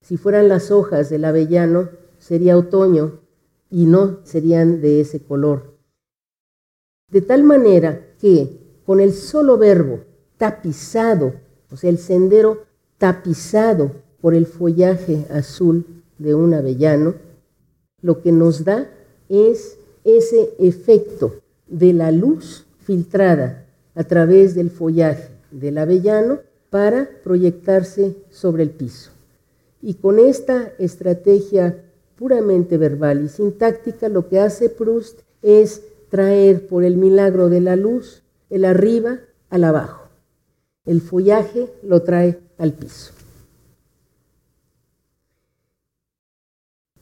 Si 0.02 0.18
fueran 0.18 0.50
las 0.50 0.72
hojas 0.72 1.10
del 1.10 1.26
avellano, 1.26 1.90
sería 2.18 2.58
otoño 2.58 3.22
y 3.70 3.86
no 3.86 4.20
serían 4.24 4.82
de 4.82 5.02
ese 5.02 5.24
color. 5.24 5.78
De 7.10 7.22
tal 7.22 7.44
manera 7.44 8.16
que 8.20 8.82
con 8.86 9.00
el 9.00 9.14
solo 9.14 9.58
verbo 9.58 10.02
tapizado, 10.38 11.36
o 11.72 11.78
sea, 11.78 11.90
el 11.90 12.00
sendero 12.00 12.66
tapizado 12.98 13.92
por 14.20 14.34
el 14.34 14.46
follaje 14.46 15.26
azul 15.30 16.04
de 16.18 16.34
un 16.34 16.54
avellano, 16.54 17.16
lo 18.02 18.22
que 18.22 18.32
nos 18.32 18.64
da 18.64 18.90
es 19.30 19.78
ese 20.04 20.54
efecto 20.60 21.43
de 21.68 21.94
la 21.94 22.12
luz 22.12 22.66
filtrada 22.80 23.66
a 23.96 24.04
través 24.04 24.56
del 24.56 24.70
follaje 24.70 25.30
del 25.52 25.78
avellano 25.78 26.40
para 26.70 27.10
proyectarse 27.24 28.16
sobre 28.30 28.64
el 28.64 28.72
piso. 28.72 29.12
Y 29.82 29.96
con 29.96 30.20
esta 30.20 30.74
estrategia 30.80 31.84
puramente 32.16 32.78
verbal 32.78 33.24
y 33.24 33.30
sintáctica, 33.30 34.10
lo 34.10 34.28
que 34.28 34.40
hace 34.40 34.70
Proust 34.70 35.22
es 35.42 35.82
traer 36.10 36.68
por 36.68 36.84
el 36.84 36.98
milagro 36.98 37.50
de 37.50 37.62
la 37.62 37.76
luz 37.76 38.24
el 38.50 38.66
arriba 38.66 39.20
al 39.50 39.64
abajo. 39.64 40.10
El 40.86 41.02
follaje 41.02 41.68
lo 41.84 42.02
trae 42.02 42.40
al 42.58 42.74
piso. 42.74 43.14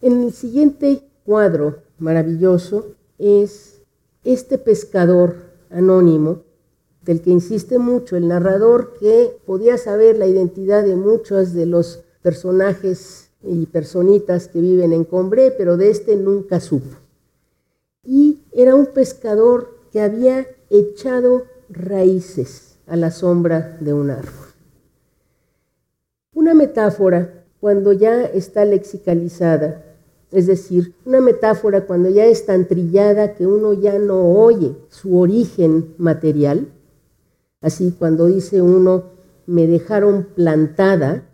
En 0.02 0.24
el 0.24 0.34
siguiente 0.34 1.04
cuadro 1.24 1.84
maravilloso 2.00 2.96
es 3.20 3.81
este 4.24 4.58
pescador 4.58 5.36
anónimo 5.70 6.44
del 7.04 7.22
que 7.22 7.32
insiste 7.32 7.80
mucho 7.80 8.16
el 8.16 8.28
narrador 8.28 8.94
que 9.00 9.38
podía 9.46 9.78
saber 9.78 10.18
la 10.18 10.28
identidad 10.28 10.84
de 10.84 10.96
muchos 10.96 11.54
de 11.54 11.66
los 11.66 12.04
personajes 12.22 13.30
y 13.44 13.66
personitas 13.66 14.48
que 14.48 14.62
viven 14.62 14.94
en 14.94 15.04
Combré, 15.04 15.52
pero 15.52 15.78
de 15.78 15.90
este 15.90 16.16
nunca 16.16 16.60
supo. 16.60 16.98
Y 18.04 18.40
era 18.52 18.76
un 18.76 18.88
pescador 18.88 19.80
que 19.92 20.02
había 20.02 20.48
echado 20.70 21.46
raíces 21.70 22.78
a 22.88 22.96
la 22.96 23.12
sombra 23.12 23.78
de 23.80 23.94
un 23.94 24.12
árbol. 24.12 24.52
Una 26.34 26.54
metáfora, 26.54 27.46
cuando 27.60 27.94
ya 27.94 28.24
está 28.26 28.66
lexicalizada, 28.66 29.91
es 30.32 30.48
decir, 30.48 30.96
una 31.06 31.22
metáfora 31.22 31.86
cuando 31.86 32.10
ya 32.10 32.26
es 32.26 32.46
tan 32.46 32.68
trillada 32.68 33.36
que 33.36 33.46
uno 33.46 33.74
ya 33.74 34.00
no 34.00 34.32
oye 34.32 34.76
su 34.90 35.18
origen 35.20 35.94
material, 35.98 36.68
así 37.62 37.94
cuando 37.98 38.28
dice 38.28 38.62
uno, 38.62 39.12
me 39.46 39.68
dejaron 39.68 40.28
plantada, 40.36 41.28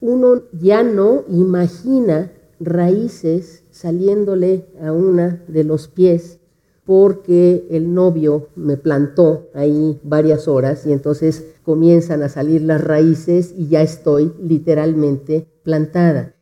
uno 0.00 0.42
ya 0.52 0.82
no 0.82 1.24
imagina 1.28 2.32
raíces 2.60 3.64
saliéndole 3.70 4.66
a 4.80 4.92
una 4.92 5.42
de 5.48 5.64
los 5.64 5.88
pies 5.88 6.38
porque 6.84 7.66
el 7.70 7.94
novio 7.94 8.48
me 8.56 8.76
plantó 8.76 9.48
ahí 9.54 10.00
varias 10.04 10.46
horas 10.48 10.86
y 10.86 10.92
entonces 10.92 11.44
comienzan 11.62 12.22
a 12.22 12.28
salir 12.28 12.62
las 12.62 12.84
raíces 12.84 13.54
y 13.56 13.68
ya 13.68 13.82
estoy 13.82 14.32
literalmente 14.40 15.48
plantada. 15.62 16.34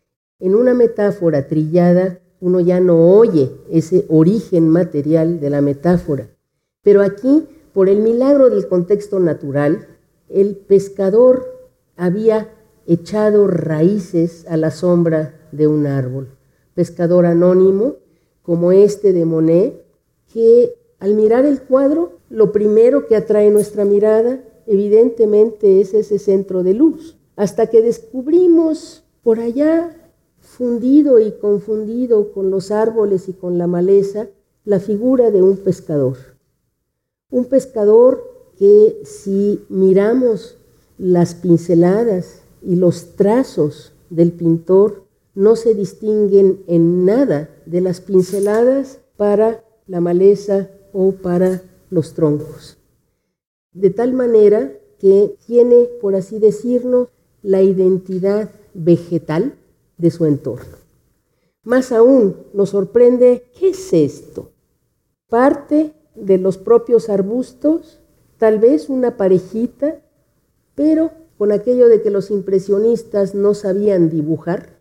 En 0.42 0.56
una 0.56 0.74
metáfora 0.74 1.46
trillada 1.46 2.18
uno 2.40 2.58
ya 2.58 2.80
no 2.80 3.16
oye 3.16 3.52
ese 3.70 4.06
origen 4.08 4.68
material 4.68 5.38
de 5.38 5.50
la 5.50 5.60
metáfora, 5.60 6.30
pero 6.82 7.02
aquí, 7.02 7.46
por 7.72 7.88
el 7.88 8.00
milagro 8.00 8.50
del 8.50 8.66
contexto 8.66 9.20
natural, 9.20 9.86
el 10.28 10.56
pescador 10.56 11.46
había 11.94 12.48
echado 12.88 13.46
raíces 13.46 14.44
a 14.48 14.56
la 14.56 14.72
sombra 14.72 15.38
de 15.52 15.68
un 15.68 15.86
árbol. 15.86 16.30
Pescador 16.74 17.24
anónimo, 17.24 17.98
como 18.42 18.72
este 18.72 19.12
de 19.12 19.24
Monet, 19.24 19.84
que 20.34 20.74
al 20.98 21.14
mirar 21.14 21.44
el 21.44 21.62
cuadro, 21.62 22.18
lo 22.30 22.50
primero 22.50 23.06
que 23.06 23.14
atrae 23.14 23.48
nuestra 23.52 23.84
mirada, 23.84 24.42
evidentemente, 24.66 25.80
es 25.80 25.94
ese 25.94 26.18
centro 26.18 26.64
de 26.64 26.74
luz, 26.74 27.16
hasta 27.36 27.68
que 27.68 27.80
descubrimos 27.80 29.04
por 29.22 29.38
allá, 29.38 30.01
y 31.20 31.32
confundido 31.40 32.32
con 32.32 32.50
los 32.50 32.70
árboles 32.70 33.28
y 33.28 33.32
con 33.32 33.58
la 33.58 33.66
maleza, 33.66 34.28
la 34.64 34.78
figura 34.78 35.30
de 35.30 35.42
un 35.42 35.56
pescador. 35.56 36.16
Un 37.30 37.46
pescador 37.46 38.52
que 38.56 39.00
si 39.04 39.64
miramos 39.68 40.56
las 40.98 41.34
pinceladas 41.34 42.42
y 42.62 42.76
los 42.76 43.16
trazos 43.16 43.92
del 44.08 44.30
pintor, 44.30 45.04
no 45.34 45.56
se 45.56 45.74
distinguen 45.74 46.62
en 46.68 47.04
nada 47.04 47.50
de 47.66 47.80
las 47.80 48.00
pinceladas 48.00 49.00
para 49.16 49.64
la 49.86 50.00
maleza 50.00 50.70
o 50.92 51.12
para 51.12 51.62
los 51.90 52.14
troncos. 52.14 52.76
De 53.72 53.90
tal 53.90 54.12
manera 54.12 54.72
que 55.00 55.36
tiene, 55.46 55.88
por 56.00 56.14
así 56.14 56.38
decirlo, 56.38 57.08
la 57.42 57.62
identidad 57.62 58.50
vegetal 58.74 59.54
de 60.02 60.10
su 60.10 60.26
entorno. 60.26 60.76
Más 61.62 61.92
aún, 61.92 62.36
nos 62.52 62.70
sorprende, 62.70 63.50
¿qué 63.58 63.70
es 63.70 63.92
esto? 63.92 64.50
Parte 65.28 65.94
de 66.16 66.38
los 66.38 66.58
propios 66.58 67.08
arbustos, 67.08 68.00
tal 68.36 68.58
vez 68.58 68.88
una 68.88 69.16
parejita, 69.16 70.02
pero 70.74 71.12
con 71.38 71.52
aquello 71.52 71.88
de 71.88 72.02
que 72.02 72.10
los 72.10 72.32
impresionistas 72.32 73.34
no 73.36 73.54
sabían 73.54 74.10
dibujar, 74.10 74.80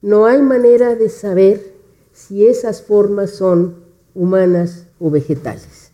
no 0.00 0.24
hay 0.24 0.40
manera 0.40 0.94
de 0.94 1.10
saber 1.10 1.74
si 2.12 2.46
esas 2.46 2.80
formas 2.80 3.30
son 3.30 3.84
humanas 4.14 4.86
o 4.98 5.10
vegetales. 5.10 5.92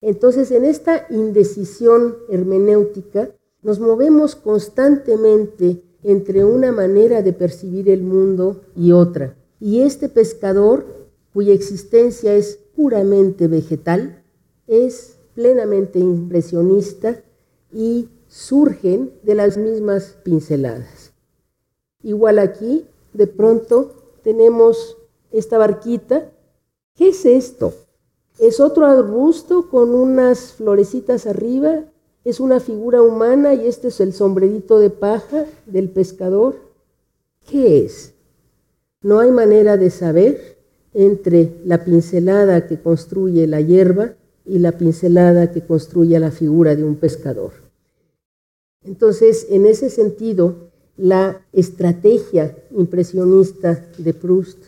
Entonces, 0.00 0.52
en 0.52 0.64
esta 0.64 1.06
indecisión 1.10 2.16
hermenéutica, 2.28 3.30
nos 3.62 3.80
movemos 3.80 4.36
constantemente 4.36 5.82
entre 6.02 6.44
una 6.44 6.72
manera 6.72 7.22
de 7.22 7.32
percibir 7.32 7.88
el 7.88 8.02
mundo 8.02 8.62
y 8.76 8.92
otra. 8.92 9.36
Y 9.60 9.82
este 9.82 10.08
pescador, 10.08 10.86
cuya 11.32 11.52
existencia 11.52 12.34
es 12.34 12.58
puramente 12.74 13.46
vegetal, 13.46 14.22
es 14.66 15.18
plenamente 15.34 15.98
impresionista 15.98 17.22
y 17.72 18.08
surgen 18.28 19.12
de 19.22 19.34
las 19.34 19.56
mismas 19.56 20.16
pinceladas. 20.24 21.12
Igual 22.02 22.38
aquí, 22.38 22.86
de 23.12 23.26
pronto 23.26 23.92
tenemos 24.22 24.96
esta 25.30 25.58
barquita 25.58 26.30
¿Qué 27.00 27.08
es 27.08 27.24
esto? 27.24 27.72
¿Es 28.38 28.60
otro 28.60 28.84
arbusto 28.84 29.70
con 29.70 29.94
unas 29.94 30.52
florecitas 30.52 31.26
arriba? 31.26 31.84
¿Es 32.22 32.38
una 32.38 32.60
figura 32.60 33.00
humana 33.00 33.54
y 33.54 33.66
este 33.66 33.88
es 33.88 34.00
el 34.00 34.12
sombrerito 34.12 34.78
de 34.78 34.90
paja 34.90 35.46
del 35.66 35.88
pescador? 35.88 36.56
¿Qué 37.48 37.84
es? 37.84 38.12
No 39.02 39.20
hay 39.20 39.30
manera 39.30 39.78
de 39.78 39.88
saber 39.88 40.58
entre 40.92 41.54
la 41.64 41.82
pincelada 41.84 42.66
que 42.66 42.80
construye 42.80 43.46
la 43.46 43.62
hierba 43.62 44.14
y 44.44 44.58
la 44.58 44.72
pincelada 44.72 45.50
que 45.50 45.64
construye 45.64 46.18
la 46.20 46.30
figura 46.30 46.76
de 46.76 46.84
un 46.84 46.96
pescador. 46.96 47.52
Entonces, 48.82 49.46
en 49.48 49.64
ese 49.64 49.88
sentido, 49.88 50.70
la 50.98 51.40
estrategia 51.52 52.54
impresionista 52.70 53.86
de 53.96 54.12
Proust 54.12 54.66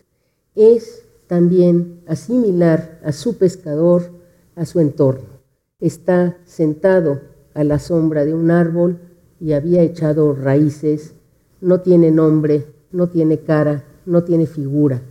es 0.54 1.02
también 1.26 2.02
asimilar 2.06 3.00
a 3.04 3.12
su 3.12 3.36
pescador 3.36 4.10
a 4.54 4.64
su 4.64 4.80
entorno. 4.80 5.40
Está 5.80 6.38
sentado 6.44 7.31
a 7.54 7.64
la 7.64 7.78
sombra 7.78 8.24
de 8.24 8.34
un 8.34 8.50
árbol 8.50 8.98
y 9.40 9.52
había 9.52 9.82
echado 9.82 10.34
raíces, 10.34 11.14
no 11.60 11.80
tiene 11.80 12.10
nombre, 12.10 12.66
no 12.92 13.08
tiene 13.08 13.38
cara, 13.38 13.84
no 14.06 14.24
tiene 14.24 14.46
figura. 14.46 15.02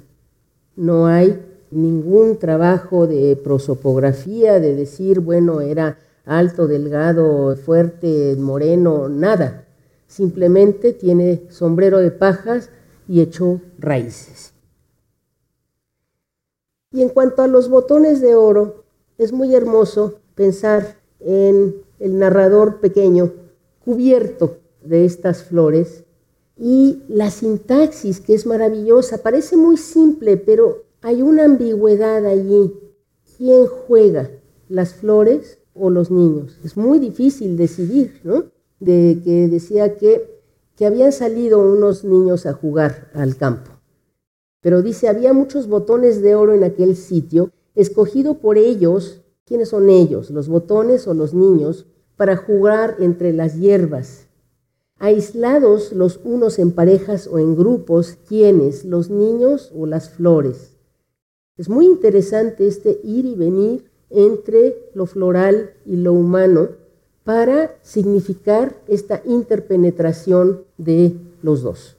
No 0.75 1.07
hay 1.07 1.39
ningún 1.71 2.37
trabajo 2.37 3.07
de 3.07 3.35
prosopografía, 3.35 4.59
de 4.59 4.75
decir, 4.75 5.19
bueno, 5.19 5.61
era 5.61 5.97
alto, 6.25 6.67
delgado, 6.67 7.55
fuerte, 7.55 8.35
moreno, 8.37 9.09
nada. 9.09 9.65
Simplemente 10.07 10.93
tiene 10.93 11.43
sombrero 11.49 11.99
de 11.99 12.11
pajas 12.11 12.69
y 13.07 13.21
echó 13.21 13.61
raíces. 13.79 14.53
Y 16.91 17.01
en 17.01 17.09
cuanto 17.09 17.41
a 17.41 17.47
los 17.47 17.69
botones 17.69 18.21
de 18.21 18.35
oro, 18.35 18.83
es 19.17 19.31
muy 19.31 19.55
hermoso 19.55 20.19
pensar 20.35 20.97
en 21.19 21.75
el 22.01 22.17
narrador 22.17 22.79
pequeño 22.79 23.31
cubierto 23.85 24.57
de 24.83 25.05
estas 25.05 25.43
flores 25.43 26.03
y 26.57 27.03
la 27.07 27.29
sintaxis 27.29 28.19
que 28.19 28.33
es 28.33 28.45
maravillosa. 28.45 29.19
Parece 29.19 29.55
muy 29.55 29.77
simple, 29.77 30.37
pero 30.37 30.83
hay 31.01 31.21
una 31.21 31.45
ambigüedad 31.45 32.25
allí. 32.25 32.73
¿Quién 33.37 33.67
juega? 33.67 34.31
¿Las 34.67 34.95
flores 34.95 35.59
o 35.73 35.89
los 35.89 36.09
niños? 36.09 36.57
Es 36.63 36.75
muy 36.75 36.97
difícil 36.99 37.55
decidir, 37.55 38.19
¿no? 38.23 38.45
De 38.79 39.21
que 39.23 39.47
decía 39.47 39.95
que, 39.95 40.41
que 40.75 40.87
habían 40.87 41.11
salido 41.11 41.59
unos 41.59 42.03
niños 42.03 42.47
a 42.47 42.53
jugar 42.53 43.11
al 43.13 43.37
campo. 43.37 43.71
Pero 44.61 44.81
dice, 44.81 45.07
había 45.07 45.33
muchos 45.33 45.67
botones 45.67 46.21
de 46.21 46.35
oro 46.35 46.53
en 46.53 46.63
aquel 46.63 46.95
sitio, 46.95 47.51
escogido 47.75 48.39
por 48.39 48.57
ellos, 48.57 49.20
¿quiénes 49.51 49.67
son 49.67 49.89
ellos? 49.89 50.29
¿Los 50.29 50.47
botones 50.47 51.09
o 51.09 51.13
los 51.13 51.33
niños? 51.33 51.85
Para 52.15 52.37
jugar 52.37 52.95
entre 52.99 53.33
las 53.33 53.59
hierbas. 53.59 54.27
Aislados 54.97 55.91
los 55.91 56.21
unos 56.23 56.57
en 56.57 56.71
parejas 56.71 57.27
o 57.27 57.37
en 57.37 57.57
grupos, 57.57 58.17
¿quiénes? 58.29 58.85
¿Los 58.85 59.09
niños 59.09 59.73
o 59.75 59.87
las 59.87 60.09
flores? 60.09 60.77
Es 61.57 61.67
muy 61.67 61.85
interesante 61.85 62.65
este 62.65 63.01
ir 63.03 63.25
y 63.25 63.35
venir 63.35 63.91
entre 64.09 64.89
lo 64.93 65.05
floral 65.05 65.73
y 65.85 65.97
lo 65.97 66.13
humano 66.13 66.69
para 67.25 67.75
significar 67.81 68.81
esta 68.87 69.21
interpenetración 69.25 70.63
de 70.77 71.17
los 71.41 71.61
dos. 71.61 71.97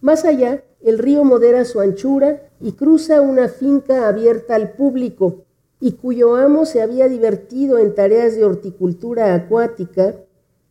Más 0.00 0.24
allá, 0.24 0.64
el 0.80 0.98
río 0.98 1.24
modera 1.24 1.64
su 1.64 1.80
anchura 1.80 2.42
y 2.60 2.72
cruza 2.72 3.20
una 3.20 3.48
finca 3.48 4.08
abierta 4.08 4.54
al 4.54 4.72
público 4.72 5.44
y 5.80 5.92
cuyo 5.92 6.36
amo 6.36 6.66
se 6.66 6.82
había 6.82 7.08
divertido 7.08 7.78
en 7.78 7.94
tareas 7.94 8.36
de 8.36 8.44
horticultura 8.44 9.34
acuática, 9.34 10.16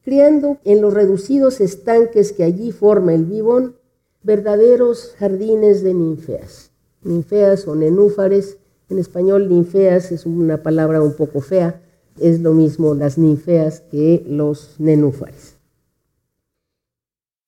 criando 0.04 0.58
en 0.64 0.82
los 0.82 0.94
reducidos 0.94 1.62
estanques 1.62 2.32
que 2.32 2.44
allí 2.44 2.72
forma 2.72 3.14
el 3.14 3.26
vivón 3.26 3.76
verdaderos 4.24 5.14
jardines 5.18 5.84
de 5.84 5.94
ninfeas. 5.94 6.72
Ninfeas 7.04 7.68
o 7.68 7.76
nenúfares, 7.76 8.58
en 8.90 9.00
español 9.00 9.48
ninfeas 9.50 10.12
es 10.12 10.26
una 10.26 10.64
palabra 10.64 11.02
un 11.02 11.14
poco 11.14 11.40
fea, 11.40 11.82
es 12.20 12.40
lo 12.42 12.54
mismo 12.54 12.96
las 12.96 13.18
ninfeas 13.18 13.82
que 13.82 14.26
los 14.28 14.76
nenúfares. 14.80 15.57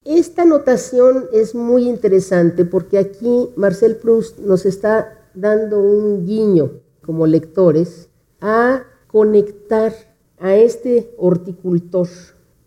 Esta 0.09 0.43
notación 0.43 1.27
es 1.33 1.53
muy 1.53 1.87
interesante 1.87 2.65
porque 2.65 2.97
aquí 2.97 3.49
Marcel 3.55 3.95
Proust 3.95 4.39
nos 4.39 4.65
está 4.65 5.29
dando 5.35 5.79
un 5.79 6.25
guiño 6.25 6.71
como 7.05 7.27
lectores 7.27 8.09
a 8.41 8.85
conectar 9.05 9.93
a 10.39 10.55
este 10.55 11.13
horticultor 11.15 12.07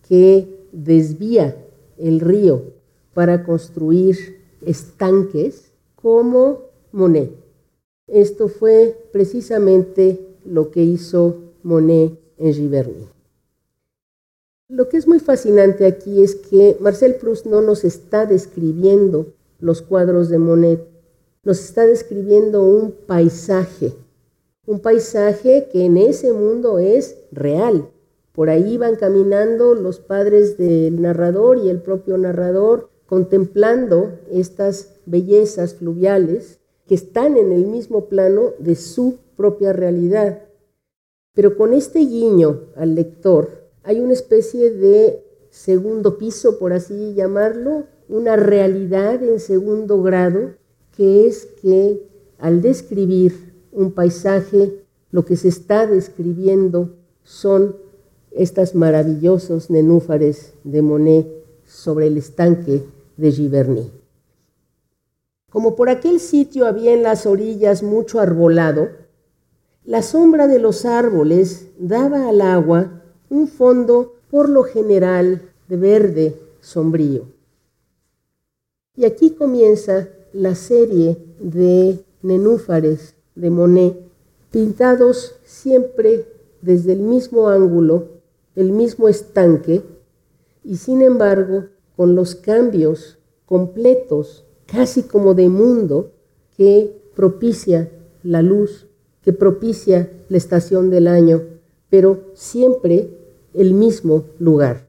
que 0.06 0.68
desvía 0.70 1.56
el 1.98 2.20
río 2.20 2.62
para 3.12 3.42
construir 3.42 4.40
estanques 4.64 5.72
como 5.96 6.60
Monet. 6.92 7.32
Esto 8.06 8.46
fue 8.46 8.96
precisamente 9.12 10.28
lo 10.44 10.70
que 10.70 10.84
hizo 10.84 11.38
Monet 11.64 12.20
en 12.38 12.54
Giverny. 12.54 13.11
Lo 14.72 14.88
que 14.88 14.96
es 14.96 15.06
muy 15.06 15.20
fascinante 15.20 15.84
aquí 15.84 16.22
es 16.22 16.34
que 16.34 16.78
Marcel 16.80 17.16
Proust 17.16 17.44
no 17.44 17.60
nos 17.60 17.84
está 17.84 18.24
describiendo 18.24 19.34
los 19.60 19.82
cuadros 19.82 20.30
de 20.30 20.38
Monet, 20.38 20.88
nos 21.44 21.62
está 21.62 21.84
describiendo 21.84 22.64
un 22.64 22.92
paisaje, 22.92 23.92
un 24.64 24.80
paisaje 24.80 25.68
que 25.70 25.84
en 25.84 25.98
ese 25.98 26.32
mundo 26.32 26.78
es 26.78 27.18
real. 27.32 27.90
Por 28.32 28.48
ahí 28.48 28.78
van 28.78 28.96
caminando 28.96 29.74
los 29.74 29.98
padres 29.98 30.56
del 30.56 31.02
narrador 31.02 31.58
y 31.58 31.68
el 31.68 31.82
propio 31.82 32.16
narrador 32.16 32.88
contemplando 33.04 34.20
estas 34.30 34.94
bellezas 35.04 35.74
fluviales 35.74 36.60
que 36.86 36.94
están 36.94 37.36
en 37.36 37.52
el 37.52 37.66
mismo 37.66 38.06
plano 38.06 38.54
de 38.58 38.76
su 38.76 39.18
propia 39.36 39.74
realidad. 39.74 40.44
Pero 41.34 41.58
con 41.58 41.74
este 41.74 41.98
guiño 41.98 42.68
al 42.74 42.94
lector, 42.94 43.61
hay 43.84 44.00
una 44.00 44.12
especie 44.12 44.70
de 44.70 45.24
segundo 45.50 46.18
piso, 46.18 46.58
por 46.58 46.72
así 46.72 47.14
llamarlo, 47.14 47.84
una 48.08 48.36
realidad 48.36 49.22
en 49.22 49.40
segundo 49.40 50.02
grado, 50.02 50.54
que 50.96 51.26
es 51.26 51.46
que 51.60 52.06
al 52.38 52.62
describir 52.62 53.52
un 53.72 53.92
paisaje, 53.92 54.84
lo 55.10 55.24
que 55.24 55.36
se 55.36 55.48
está 55.48 55.86
describiendo 55.86 56.96
son 57.22 57.76
estas 58.30 58.74
maravillosos 58.74 59.70
nenúfares 59.70 60.54
de 60.64 60.82
Monet 60.82 61.26
sobre 61.66 62.06
el 62.06 62.16
estanque 62.16 62.82
de 63.16 63.30
Giverny. 63.30 63.90
Como 65.50 65.76
por 65.76 65.90
aquel 65.90 66.18
sitio 66.18 66.66
había 66.66 66.94
en 66.94 67.02
las 67.02 67.26
orillas 67.26 67.82
mucho 67.82 68.20
arbolado, 68.20 68.88
la 69.84 70.02
sombra 70.02 70.46
de 70.46 70.58
los 70.58 70.86
árboles 70.86 71.68
daba 71.78 72.28
al 72.28 72.40
agua 72.40 73.01
un 73.32 73.48
fondo 73.48 74.16
por 74.30 74.50
lo 74.50 74.62
general 74.62 75.40
de 75.66 75.76
verde 75.78 76.36
sombrío. 76.60 77.22
Y 78.94 79.06
aquí 79.06 79.30
comienza 79.30 80.10
la 80.34 80.54
serie 80.54 81.16
de 81.40 82.04
nenúfares 82.20 83.14
de 83.34 83.48
Monet, 83.48 83.96
pintados 84.50 85.36
siempre 85.44 86.26
desde 86.60 86.92
el 86.92 87.00
mismo 87.00 87.48
ángulo, 87.48 88.08
el 88.54 88.70
mismo 88.70 89.08
estanque, 89.08 89.80
y 90.62 90.76
sin 90.76 91.00
embargo 91.00 91.68
con 91.96 92.14
los 92.14 92.34
cambios 92.34 93.16
completos, 93.46 94.44
casi 94.66 95.04
como 95.04 95.32
de 95.32 95.48
mundo, 95.48 96.10
que 96.58 97.00
propicia 97.16 97.90
la 98.22 98.42
luz, 98.42 98.86
que 99.22 99.32
propicia 99.32 100.10
la 100.28 100.36
estación 100.36 100.90
del 100.90 101.06
año, 101.06 101.40
pero 101.88 102.24
siempre 102.34 103.21
el 103.54 103.74
mismo 103.74 104.24
lugar. 104.38 104.88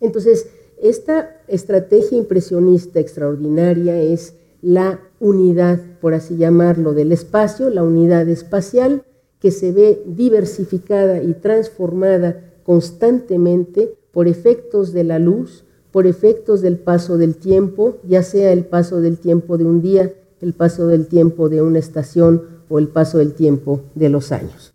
Entonces, 0.00 0.48
esta 0.80 1.40
estrategia 1.48 2.18
impresionista 2.18 3.00
extraordinaria 3.00 4.00
es 4.00 4.34
la 4.60 5.00
unidad, 5.20 5.80
por 6.00 6.14
así 6.14 6.36
llamarlo, 6.36 6.92
del 6.92 7.12
espacio, 7.12 7.70
la 7.70 7.82
unidad 7.82 8.28
espacial 8.28 9.04
que 9.40 9.50
se 9.50 9.72
ve 9.72 10.02
diversificada 10.06 11.22
y 11.22 11.34
transformada 11.34 12.52
constantemente 12.64 13.94
por 14.12 14.28
efectos 14.28 14.92
de 14.92 15.04
la 15.04 15.18
luz, 15.18 15.64
por 15.92 16.06
efectos 16.06 16.62
del 16.62 16.78
paso 16.78 17.16
del 17.16 17.36
tiempo, 17.36 17.98
ya 18.06 18.22
sea 18.22 18.52
el 18.52 18.64
paso 18.64 19.00
del 19.00 19.18
tiempo 19.18 19.56
de 19.56 19.64
un 19.64 19.82
día, 19.82 20.12
el 20.40 20.52
paso 20.52 20.86
del 20.86 21.06
tiempo 21.06 21.48
de 21.48 21.62
una 21.62 21.78
estación 21.78 22.42
o 22.68 22.78
el 22.78 22.88
paso 22.88 23.18
del 23.18 23.32
tiempo 23.32 23.82
de 23.94 24.08
los 24.08 24.32
años. 24.32 24.74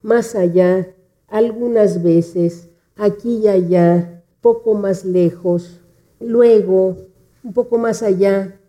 Más 0.00 0.34
allá 0.34 0.94
algunas 1.32 2.02
veces, 2.02 2.68
aquí 2.94 3.38
y 3.38 3.48
allá, 3.48 4.22
poco 4.42 4.74
más 4.74 5.06
lejos, 5.06 5.80
luego, 6.20 6.96
un 7.42 7.54
poco 7.54 7.78
más 7.78 8.02
allá. 8.02 8.60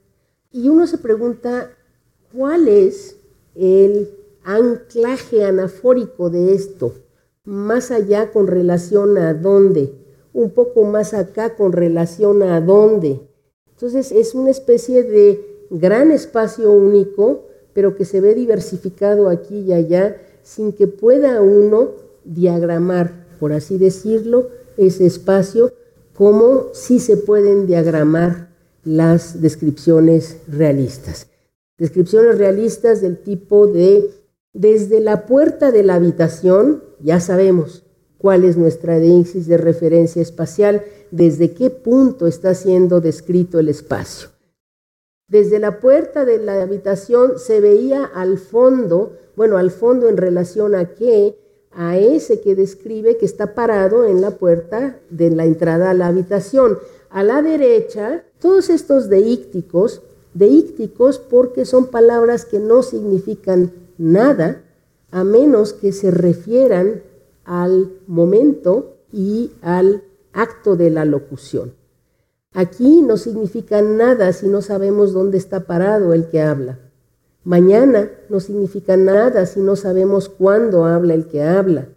Y 0.49 0.69
uno 0.69 0.87
se 0.87 0.97
pregunta, 0.97 1.71
¿cuál 2.33 2.69
es 2.69 3.17
el 3.53 4.09
anclaje 4.45 5.43
anafórico 5.43 6.29
de 6.29 6.53
esto? 6.55 6.93
Más 7.43 7.91
allá 7.91 8.31
con 8.31 8.47
relación 8.47 9.17
a 9.17 9.33
dónde, 9.33 9.93
un 10.31 10.51
poco 10.51 10.85
más 10.85 11.13
acá 11.13 11.57
con 11.57 11.73
relación 11.73 12.43
a 12.43 12.61
dónde. 12.61 13.27
Entonces 13.71 14.13
es 14.13 14.33
una 14.35 14.51
especie 14.51 15.03
de 15.03 15.65
gran 15.69 16.11
espacio 16.11 16.71
único, 16.71 17.43
pero 17.73 17.97
que 17.97 18.05
se 18.05 18.21
ve 18.21 18.33
diversificado 18.35 19.27
aquí 19.27 19.59
y 19.59 19.73
allá, 19.73 20.15
sin 20.43 20.71
que 20.71 20.87
pueda 20.87 21.41
uno 21.41 22.03
diagramar, 22.25 23.25
por 23.39 23.53
así 23.53 23.77
decirlo, 23.77 24.49
ese 24.77 25.05
espacio, 25.05 25.73
como 26.13 26.69
si 26.73 26.99
se 26.99 27.17
pueden 27.17 27.67
diagramar 27.67 28.49
las 28.83 29.41
descripciones 29.41 30.37
realistas. 30.47 31.27
Descripciones 31.77 32.37
realistas 32.37 33.01
del 33.01 33.17
tipo 33.17 33.67
de, 33.67 34.11
desde 34.53 34.99
la 34.99 35.25
puerta 35.25 35.71
de 35.71 35.83
la 35.83 35.95
habitación, 35.95 36.83
ya 36.99 37.19
sabemos 37.19 37.83
cuál 38.17 38.45
es 38.45 38.57
nuestra 38.57 38.99
déixis 38.99 39.47
de 39.47 39.57
referencia 39.57 40.21
espacial, 40.21 40.83
desde 41.11 41.53
qué 41.53 41.69
punto 41.69 42.27
está 42.27 42.53
siendo 42.53 43.01
descrito 43.01 43.59
el 43.59 43.69
espacio. 43.69 44.29
Desde 45.27 45.59
la 45.59 45.79
puerta 45.79 46.25
de 46.25 46.37
la 46.37 46.61
habitación 46.61 47.39
se 47.39 47.59
veía 47.59 48.05
al 48.05 48.37
fondo, 48.37 49.17
bueno, 49.35 49.57
al 49.57 49.71
fondo 49.71 50.07
en 50.07 50.17
relación 50.17 50.75
a 50.75 50.93
qué, 50.93 51.37
a 51.75 51.97
ese 51.97 52.41
que 52.41 52.55
describe 52.55 53.17
que 53.17 53.25
está 53.25 53.55
parado 53.55 54.05
en 54.05 54.21
la 54.21 54.31
puerta 54.31 54.99
de 55.09 55.29
la 55.29 55.45
entrada 55.45 55.89
a 55.89 55.93
la 55.93 56.07
habitación. 56.07 56.77
A 57.09 57.23
la 57.23 57.41
derecha, 57.41 58.23
todos 58.39 58.69
estos 58.69 59.09
deícticos, 59.09 60.01
deícticos 60.33 61.19
porque 61.19 61.65
son 61.65 61.87
palabras 61.87 62.45
que 62.45 62.59
no 62.59 62.83
significan 62.83 63.71
nada 63.97 64.63
a 65.11 65.23
menos 65.23 65.73
que 65.73 65.91
se 65.91 66.11
refieran 66.11 67.03
al 67.45 67.91
momento 68.07 68.95
y 69.11 69.51
al 69.61 70.03
acto 70.33 70.75
de 70.75 70.89
la 70.89 71.05
locución. 71.05 71.73
Aquí 72.53 73.01
no 73.01 73.17
significa 73.17 73.81
nada 73.81 74.31
si 74.33 74.47
no 74.47 74.61
sabemos 74.61 75.13
dónde 75.13 75.37
está 75.37 75.61
parado 75.61 76.13
el 76.13 76.27
que 76.29 76.41
habla. 76.41 76.79
Mañana 77.43 78.09
no 78.29 78.39
significa 78.39 78.95
nada 78.95 79.45
si 79.45 79.59
no 79.59 79.75
sabemos 79.75 80.29
cuándo 80.29 80.85
habla 80.85 81.13
el 81.13 81.27
que 81.27 81.43
habla. 81.43 81.89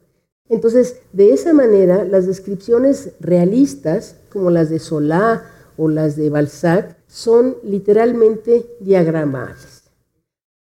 Entonces, 0.49 1.01
de 1.13 1.33
esa 1.33 1.53
manera, 1.53 2.05
las 2.05 2.27
descripciones 2.27 3.13
realistas, 3.21 4.17
como 4.33 4.51
las 4.51 4.71
de 4.71 4.79
Solá 4.79 5.45
o 5.77 5.89
las 5.89 6.17
de 6.17 6.31
Balzac, 6.31 6.97
son 7.07 7.57
literalmente 7.63 8.77
diagramables. 8.81 9.85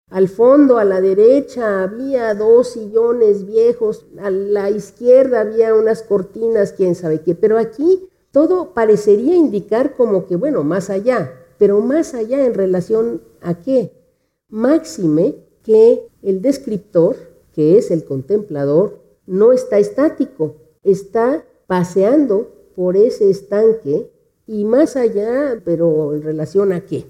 Al 0.10 0.30
fondo, 0.30 0.78
a 0.78 0.86
la 0.86 1.02
derecha, 1.02 1.84
había 1.84 2.34
dos 2.36 2.70
sillones 2.74 3.46
viejos, 3.46 4.06
a 4.20 4.30
la 4.30 4.70
izquierda 4.70 5.42
había 5.42 5.74
unas 5.74 6.04
cortinas, 6.04 6.74
quién 6.74 6.94
sabe 6.94 7.22
qué, 7.22 7.34
pero 7.34 7.58
aquí 7.58 8.08
todo 8.32 8.74
parecería 8.74 9.36
indicar 9.36 9.96
como 9.96 10.28
que, 10.28 10.36
bueno, 10.36 10.64
más 10.64 10.92
allá, 10.92 11.34
pero 11.58 11.80
más 11.82 12.14
allá 12.14 12.46
en 12.46 12.54
relación 12.54 13.22
a 13.42 13.56
qué? 13.56 14.05
Máxime 14.50 15.36
que 15.64 16.08
el 16.22 16.42
descriptor, 16.42 17.16
que 17.54 17.78
es 17.78 17.92
el 17.92 18.06
contemplador, 18.06 19.02
no 19.26 19.52
está 19.52 19.80
estático, 19.80 20.56
está 20.84 21.46
paseando 21.68 22.52
por 22.76 22.96
ese 22.98 23.30
estanque 23.30 24.12
y 24.46 24.66
más 24.66 24.96
allá, 24.96 25.62
pero 25.66 26.14
en 26.14 26.22
relación 26.22 26.72
a 26.72 26.86
qué. 26.86 27.06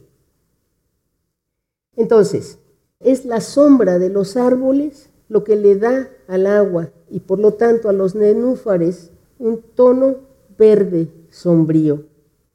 Entonces, 1.96 2.60
es 3.00 3.26
la 3.26 3.42
sombra 3.42 4.00
de 4.00 4.10
los 4.10 4.38
árboles 4.38 5.10
lo 5.28 5.44
que 5.44 5.56
le 5.56 5.76
da 5.76 6.10
al 6.28 6.46
agua 6.46 6.92
y 7.10 7.22
por 7.22 7.40
lo 7.40 7.54
tanto 7.54 7.90
a 7.90 7.94
los 7.94 8.16
nenúfares 8.16 9.12
un 9.40 9.62
tono 9.62 10.18
verde 10.58 11.10
sombrío. 11.30 12.06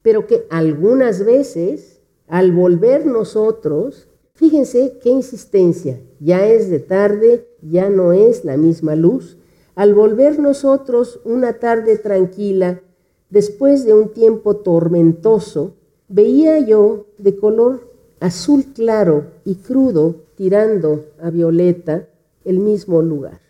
pero 0.03 0.27
que 0.27 0.47
algunas 0.49 1.25
veces, 1.25 2.01
al 2.27 2.53
volver 2.53 3.05
nosotros, 3.05 4.09
fíjense 4.41 4.99
qué 5.03 5.11
insistencia, 5.11 6.01
ya 6.19 6.47
es 6.49 6.71
de 6.71 6.79
tarde, 6.79 7.47
ya 7.61 7.91
no 7.91 8.15
es 8.15 8.43
la 8.47 8.57
misma 8.57 8.97
luz, 8.97 9.37
al 9.75 9.93
volver 9.93 10.39
nosotros 10.39 11.21
una 11.25 11.59
tarde 11.59 11.99
tranquila, 11.99 12.81
después 13.29 13.85
de 13.85 13.93
un 13.93 14.09
tiempo 14.15 14.57
tormentoso, 14.57 15.75
veía 16.09 16.59
yo 16.59 17.05
de 17.19 17.37
color 17.37 17.91
azul 18.19 18.65
claro 18.75 19.27
y 19.45 19.57
crudo, 19.57 20.17
tirando 20.37 21.05
a 21.21 21.29
violeta, 21.29 22.09
el 22.47 22.61
mismo 22.61 23.03
lugar. 23.03 23.43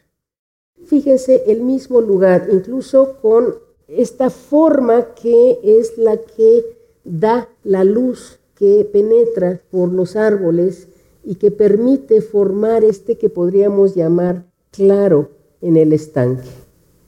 Fíjense, 0.87 1.45
el 1.47 1.63
mismo 1.63 2.01
lugar, 2.01 2.49
incluso 2.51 3.17
con 3.23 3.55
esta 3.87 4.29
forma 4.29 5.15
que 5.15 5.61
es 5.63 5.97
la 5.99 6.17
que 6.17 6.65
da 7.05 7.49
la 7.63 7.85
luz 7.85 8.40
que 8.61 8.85
penetra 8.85 9.63
por 9.71 9.91
los 9.91 10.17
árboles 10.17 10.89
y 11.25 11.37
que 11.37 11.51
permite 11.51 12.21
formar 12.21 12.85
este 12.85 13.17
que 13.17 13.31
podríamos 13.31 13.95
llamar 13.95 14.45
claro 14.71 15.31
en 15.63 15.79
el 15.79 15.95
estanque. 15.95 16.51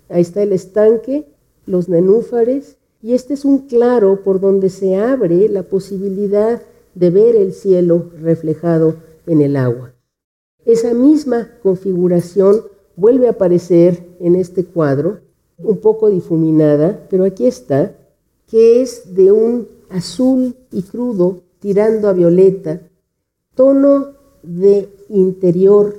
Ahí 0.09 0.23
está 0.23 0.43
el 0.43 0.55
estanque, 0.55 1.27
los 1.67 1.91
nenúfares, 1.91 2.79
y 3.03 3.13
este 3.13 3.35
es 3.35 3.45
un 3.45 3.67
claro 3.67 4.23
por 4.23 4.41
donde 4.41 4.71
se 4.71 4.97
abre 4.97 5.47
la 5.51 5.63
posibilidad 5.65 6.63
de 6.95 7.11
ver 7.11 7.37
el 7.37 7.53
cielo 7.53 8.11
reflejado 8.19 8.95
en 9.27 9.43
el 9.43 9.57
agua. 9.57 9.93
Esa 10.65 10.95
misma 10.95 11.51
configuración 11.63 12.63
vuelve 12.97 13.27
a 13.27 13.33
aparecer 13.33 14.07
en 14.21 14.37
este 14.37 14.65
cuadro, 14.65 15.21
un 15.59 15.77
poco 15.77 16.09
difuminada, 16.09 17.07
pero 17.11 17.25
aquí 17.25 17.47
está, 17.47 17.95
que 18.47 18.81
es 18.81 19.15
de 19.15 19.33
un 19.33 19.69
azul 19.93 20.57
y 20.71 20.83
crudo 20.83 21.43
tirando 21.61 22.09
a 22.09 22.13
violeta, 22.13 22.81
tono 23.55 24.15
de 24.43 24.89
interior 25.09 25.95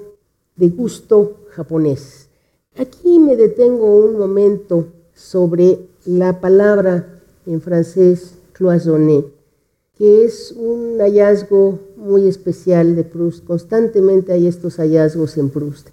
de 0.56 0.69
gusto 0.69 1.45
japonés. 1.49 2.27
Aquí 2.75 3.19
me 3.19 3.36
detengo 3.36 3.95
un 3.95 4.17
momento 4.17 4.88
sobre 5.13 5.79
la 6.06 6.41
palabra 6.41 7.21
en 7.45 7.62
francés 7.62 8.36
cloisonné, 8.51 9.25
que 9.95 10.25
es 10.25 10.51
un 10.51 10.97
hallazgo 10.99 11.79
muy 11.95 12.27
especial 12.27 12.95
de 12.95 13.03
Proust. 13.03 13.45
Constantemente 13.45 14.34
hay 14.34 14.47
estos 14.47 14.77
hallazgos 14.77 15.38
en 15.38 15.49
Proust. 15.49 15.89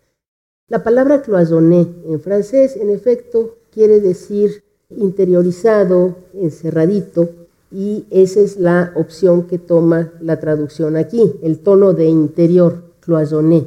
La 0.68 0.82
palabra 0.82 1.22
cloisonné 1.22 1.86
en 2.06 2.20
francés, 2.20 2.76
en 2.76 2.90
efecto, 2.90 3.58
quiere 3.70 4.00
decir 4.00 4.64
interiorizado, 4.88 6.16
encerradito, 6.34 7.28
y 7.70 8.06
esa 8.10 8.40
es 8.40 8.58
la 8.58 8.92
opción 8.96 9.46
que 9.46 9.58
toma 9.58 10.12
la 10.20 10.40
traducción 10.40 10.96
aquí, 10.96 11.34
el 11.42 11.60
tono 11.60 11.92
de 11.92 12.06
interior, 12.06 12.82
cloisonné. 13.00 13.66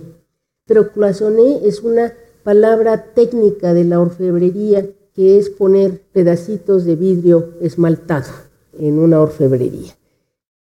Pero 0.66 0.92
cloisonné 0.92 1.66
es 1.66 1.82
una 1.82 2.14
palabra 2.44 3.14
técnica 3.14 3.74
de 3.74 3.86
la 3.86 4.00
orfebrería 4.00 4.86
que 5.14 5.38
es 5.38 5.50
poner 5.50 6.02
pedacitos 6.12 6.86
de 6.86 6.96
vidrio 6.96 7.54
esmaltado 7.62 8.32
en 8.78 9.00
una 9.00 9.22
orfebrería. 9.22 9.96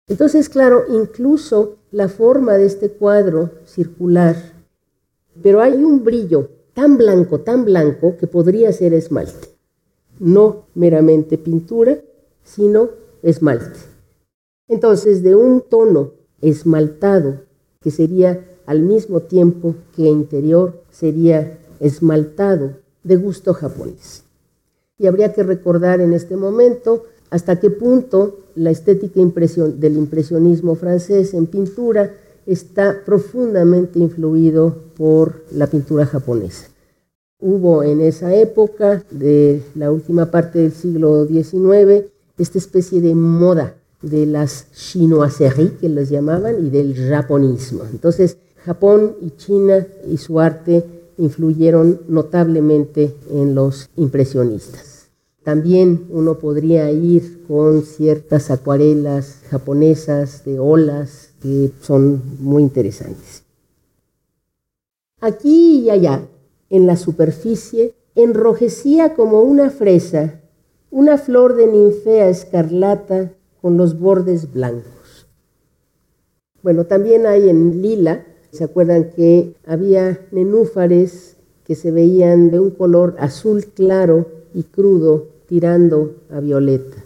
Entonces, 0.09 0.49
claro, 0.49 0.85
incluso 0.89 1.77
la 1.91 2.09
forma 2.09 2.55
de 2.55 2.67
este 2.67 2.91
cuadro 2.91 3.51
circular, 3.67 4.37
pero 5.43 5.61
hay 5.61 5.75
un 5.75 6.03
brillo 6.03 6.49
tan 6.73 6.97
blanco, 6.97 7.41
tan 7.41 7.65
blanco, 7.65 8.17
que 8.17 8.27
podría 8.27 8.73
ser 8.73 8.95
esmalte. 8.95 9.49
No 10.19 10.67
meramente 10.75 11.37
pintura, 11.37 11.99
sino 12.43 12.91
esmalte. 13.23 13.79
Entonces, 14.69 15.23
de 15.23 15.35
un 15.35 15.63
tono 15.63 16.13
esmaltado, 16.41 17.41
que 17.81 17.91
sería 17.91 18.45
al 18.67 18.83
mismo 18.83 19.21
tiempo 19.21 19.75
que 19.95 20.03
interior, 20.03 20.83
sería 20.91 21.59
esmaltado 21.81 22.73
de 23.03 23.17
gusto 23.17 23.55
japonés. 23.55 24.25
Y 24.99 25.07
habría 25.07 25.33
que 25.33 25.43
recordar 25.43 26.01
en 26.01 26.13
este 26.13 26.37
momento 26.37 27.05
hasta 27.31 27.61
qué 27.61 27.71
punto 27.71 28.41
la 28.55 28.71
estética 28.71 29.21
del 29.21 29.97
impresionismo 29.97 30.75
francés 30.75 31.35
en 31.35 31.47
pintura 31.47 32.13
está 32.47 33.03
profundamente 33.05 33.99
influido 33.99 34.75
por 34.97 35.45
la 35.53 35.67
pintura 35.67 36.07
japonesa. 36.07 36.69
Hubo 37.41 37.85
en 37.85 38.01
esa 38.01 38.35
época, 38.35 39.05
de 39.11 39.63
la 39.75 39.93
última 39.93 40.31
parte 40.31 40.59
del 40.59 40.73
siglo 40.73 41.27
XIX, 41.27 42.07
esta 42.39 42.59
especie 42.59 43.01
de 43.01 43.15
moda 43.15 43.77
de 44.03 44.27
las 44.27 44.71
chinoiseries, 44.73 45.73
que 45.81 45.89
las 45.89 46.09
llamaban, 46.09 46.67
y 46.67 46.71
del 46.71 46.95
japonismo. 46.95 47.83
Entonces, 47.91 48.37
Japón 48.65 49.17
y 49.21 49.31
China 49.31 49.87
y 50.09 50.17
su 50.19 50.41
arte 50.41 50.85
influyeron 51.19 52.03
notablemente 52.09 53.15
en 53.31 53.55
los 53.55 53.91
impresionistas. 53.97 55.09
También 55.43 56.07
uno 56.11 56.39
podría 56.39 56.91
ir 56.91 57.45
con 57.49 57.83
ciertas 57.83 58.51
acuarelas 58.51 59.41
japonesas 59.51 60.45
de 60.45 60.59
olas 60.59 61.31
que 61.41 61.71
son 61.81 62.23
muy 62.41 62.63
interesantes. 62.63 63.45
Aquí 65.21 65.81
y 65.81 65.91
allá, 65.91 66.29
en 66.71 66.87
la 66.87 66.97
superficie, 66.97 67.95
enrojecía 68.15 69.15
como 69.15 69.43
una 69.43 69.71
fresa 69.71 70.41
una 70.91 71.19
flor 71.19 71.55
de 71.57 71.67
ninfea 71.67 72.29
escarlata 72.29 73.33
con 73.61 73.77
los 73.77 73.99
bordes 73.99 74.53
blancos. 74.53 75.27
Bueno, 76.63 76.87
también 76.87 77.27
hay 77.27 77.49
en 77.49 77.83
lila 77.83 78.25
¿Se 78.51 78.65
acuerdan 78.65 79.11
que 79.11 79.55
había 79.67 80.27
nenúfares 80.31 81.37
que 81.65 81.75
se 81.75 81.91
veían 81.91 82.51
de 82.51 82.59
un 82.61 82.71
color 82.71 83.15
azul 83.19 83.67
claro 83.67 84.27
y 84.55 84.63
crudo 84.63 85.29
tirando 85.47 86.17
a 86.31 86.41
violeta? 86.41 87.05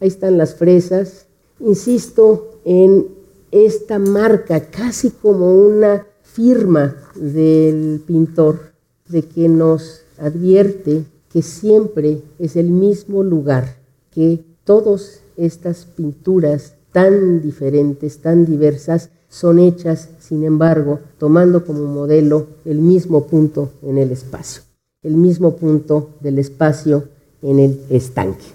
Ahí 0.00 0.08
están 0.08 0.36
las 0.36 0.56
fresas. 0.56 1.26
Insisto 1.60 2.58
en 2.64 3.06
esta 3.52 4.00
marca, 4.00 4.68
casi 4.70 5.10
como 5.10 5.54
una 5.54 6.06
firma 6.22 6.96
del 7.14 8.02
pintor, 8.04 8.72
de 9.08 9.22
que 9.22 9.48
nos 9.48 10.02
advierte 10.18 11.04
que 11.34 11.42
siempre 11.42 12.22
es 12.38 12.54
el 12.54 12.70
mismo 12.70 13.24
lugar, 13.24 13.76
que 14.12 14.44
todas 14.62 15.20
estas 15.36 15.84
pinturas 15.84 16.76
tan 16.92 17.42
diferentes, 17.42 18.22
tan 18.22 18.46
diversas, 18.46 19.10
son 19.28 19.58
hechas, 19.58 20.10
sin 20.20 20.44
embargo, 20.44 21.00
tomando 21.18 21.66
como 21.66 21.86
modelo 21.86 22.46
el 22.64 22.78
mismo 22.78 23.26
punto 23.26 23.72
en 23.82 23.98
el 23.98 24.12
espacio, 24.12 24.62
el 25.02 25.16
mismo 25.16 25.56
punto 25.56 26.10
del 26.20 26.38
espacio 26.38 27.08
en 27.42 27.58
el 27.58 27.80
estanque. 27.90 28.46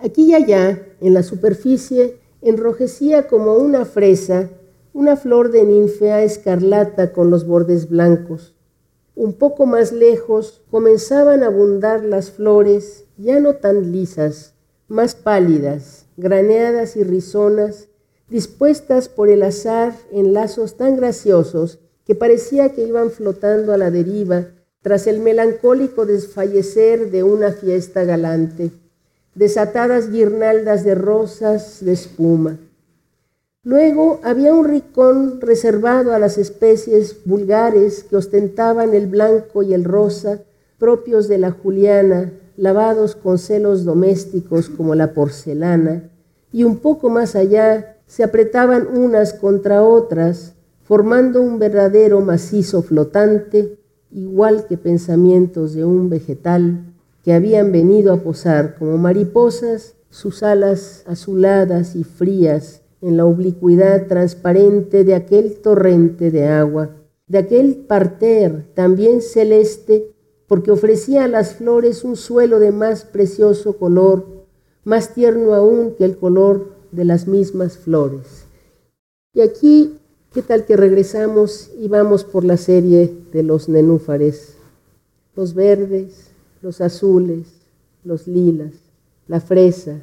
Aquí 0.00 0.30
y 0.30 0.34
allá, 0.34 0.82
en 1.00 1.14
la 1.14 1.22
superficie, 1.22 2.18
enrojecía 2.42 3.28
como 3.28 3.54
una 3.54 3.84
fresa 3.84 4.50
una 4.94 5.16
flor 5.16 5.50
de 5.50 5.64
ninfea 5.64 6.22
escarlata 6.22 7.12
con 7.12 7.28
los 7.28 7.46
bordes 7.46 7.88
blancos. 7.88 8.54
Un 9.16 9.34
poco 9.34 9.64
más 9.64 9.92
lejos 9.92 10.62
comenzaban 10.70 11.42
a 11.42 11.46
abundar 11.46 12.04
las 12.04 12.32
flores, 12.32 13.04
ya 13.16 13.38
no 13.38 13.54
tan 13.54 13.92
lisas, 13.92 14.54
más 14.88 15.14
pálidas, 15.14 16.06
graneadas 16.16 16.96
y 16.96 17.04
rizonas, 17.04 17.88
dispuestas 18.28 19.08
por 19.08 19.28
el 19.28 19.42
azar 19.42 19.94
en 20.10 20.32
lazos 20.32 20.76
tan 20.76 20.96
graciosos 20.96 21.78
que 22.04 22.14
parecía 22.14 22.70
que 22.70 22.86
iban 22.86 23.10
flotando 23.10 23.72
a 23.72 23.78
la 23.78 23.90
deriva 23.90 24.48
tras 24.82 25.06
el 25.06 25.20
melancólico 25.20 26.04
desfallecer 26.04 27.10
de 27.10 27.22
una 27.22 27.52
fiesta 27.52 28.04
galante, 28.04 28.70
desatadas 29.34 30.10
guirnaldas 30.10 30.84
de 30.84 30.94
rosas 30.94 31.84
de 31.84 31.92
espuma. 31.92 32.58
Luego 33.64 34.20
había 34.22 34.52
un 34.52 34.66
ricón 34.66 35.40
reservado 35.40 36.12
a 36.12 36.18
las 36.18 36.36
especies 36.36 37.24
vulgares 37.24 38.04
que 38.04 38.16
ostentaban 38.16 38.92
el 38.92 39.06
blanco 39.06 39.62
y 39.62 39.72
el 39.72 39.84
rosa, 39.84 40.42
propios 40.78 41.28
de 41.28 41.38
la 41.38 41.50
juliana, 41.50 42.30
lavados 42.58 43.16
con 43.16 43.38
celos 43.38 43.86
domésticos 43.86 44.68
como 44.68 44.94
la 44.94 45.14
porcelana, 45.14 46.10
y 46.52 46.64
un 46.64 46.76
poco 46.80 47.08
más 47.08 47.36
allá 47.36 47.96
se 48.06 48.22
apretaban 48.22 48.86
unas 48.86 49.32
contra 49.32 49.82
otras, 49.82 50.52
formando 50.82 51.40
un 51.40 51.58
verdadero 51.58 52.20
macizo 52.20 52.82
flotante, 52.82 53.78
igual 54.12 54.66
que 54.66 54.76
pensamientos 54.76 55.72
de 55.72 55.86
un 55.86 56.10
vegetal 56.10 56.92
que 57.22 57.32
habían 57.32 57.72
venido 57.72 58.12
a 58.12 58.18
posar 58.18 58.74
como 58.74 58.98
mariposas 58.98 59.94
sus 60.10 60.42
alas 60.42 61.02
azuladas 61.06 61.96
y 61.96 62.04
frías 62.04 62.82
en 63.04 63.16
la 63.16 63.24
oblicuidad 63.26 64.06
transparente 64.06 65.04
de 65.04 65.14
aquel 65.14 65.56
torrente 65.60 66.30
de 66.30 66.48
agua, 66.48 66.90
de 67.26 67.38
aquel 67.38 67.76
parter 67.86 68.66
también 68.74 69.20
celeste, 69.22 70.12
porque 70.46 70.70
ofrecía 70.70 71.24
a 71.24 71.28
las 71.28 71.54
flores 71.54 72.04
un 72.04 72.16
suelo 72.16 72.58
de 72.58 72.72
más 72.72 73.04
precioso 73.04 73.78
color 73.78 74.34
más 74.84 75.14
tierno 75.14 75.54
aún 75.54 75.94
que 75.96 76.04
el 76.04 76.16
color 76.16 76.72
de 76.92 77.04
las 77.04 77.26
mismas 77.26 77.78
flores. 77.78 78.44
Y 79.32 79.40
aquí, 79.40 79.98
¿qué 80.32 80.42
tal 80.42 80.64
que 80.64 80.76
regresamos 80.76 81.70
y 81.78 81.88
vamos 81.88 82.24
por 82.24 82.44
la 82.44 82.56
serie 82.56 83.12
de 83.32 83.42
los 83.42 83.68
nenúfares? 83.68 84.56
Los 85.34 85.54
verdes, 85.54 86.28
los 86.62 86.80
azules, 86.80 87.48
los 88.04 88.28
lilas, 88.28 88.72
la 89.26 89.40
fresa, 89.40 90.00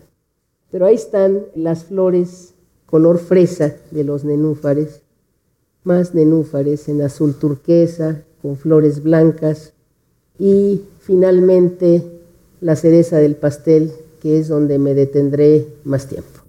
pero 0.72 0.88
ahí 0.88 0.96
están 0.96 1.46
las 1.56 1.86
flores 1.86 2.54
color 2.92 3.20
fresa 3.20 3.78
de 3.90 4.04
los 4.04 4.26
nenúfares, 4.26 5.02
más 5.86 6.14
nenúfares 6.14 6.90
en 6.90 7.02
azul 7.02 7.34
turquesa, 7.36 8.26
con 8.42 8.58
flores 8.58 9.02
blancas, 9.02 9.74
y 10.38 10.82
finalmente 11.00 12.04
la 12.60 12.76
cereza 12.76 13.18
del 13.18 13.36
pastel, 13.38 13.94
que 14.22 14.38
es 14.38 14.50
donde 14.50 14.78
me 14.78 14.94
detendré 14.94 15.68
más 15.86 16.08
tiempo. 16.08 16.42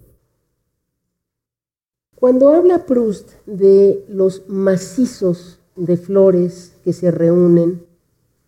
Cuando 2.17 2.49
habla 2.49 2.87
Proust 2.87 3.31
de 3.47 4.05
los 4.09 4.49
macizos 4.49 5.61
de 5.77 5.97
flores 5.97 6.73
que 6.85 6.93
se 6.93 7.11
reúnen, 7.11 7.83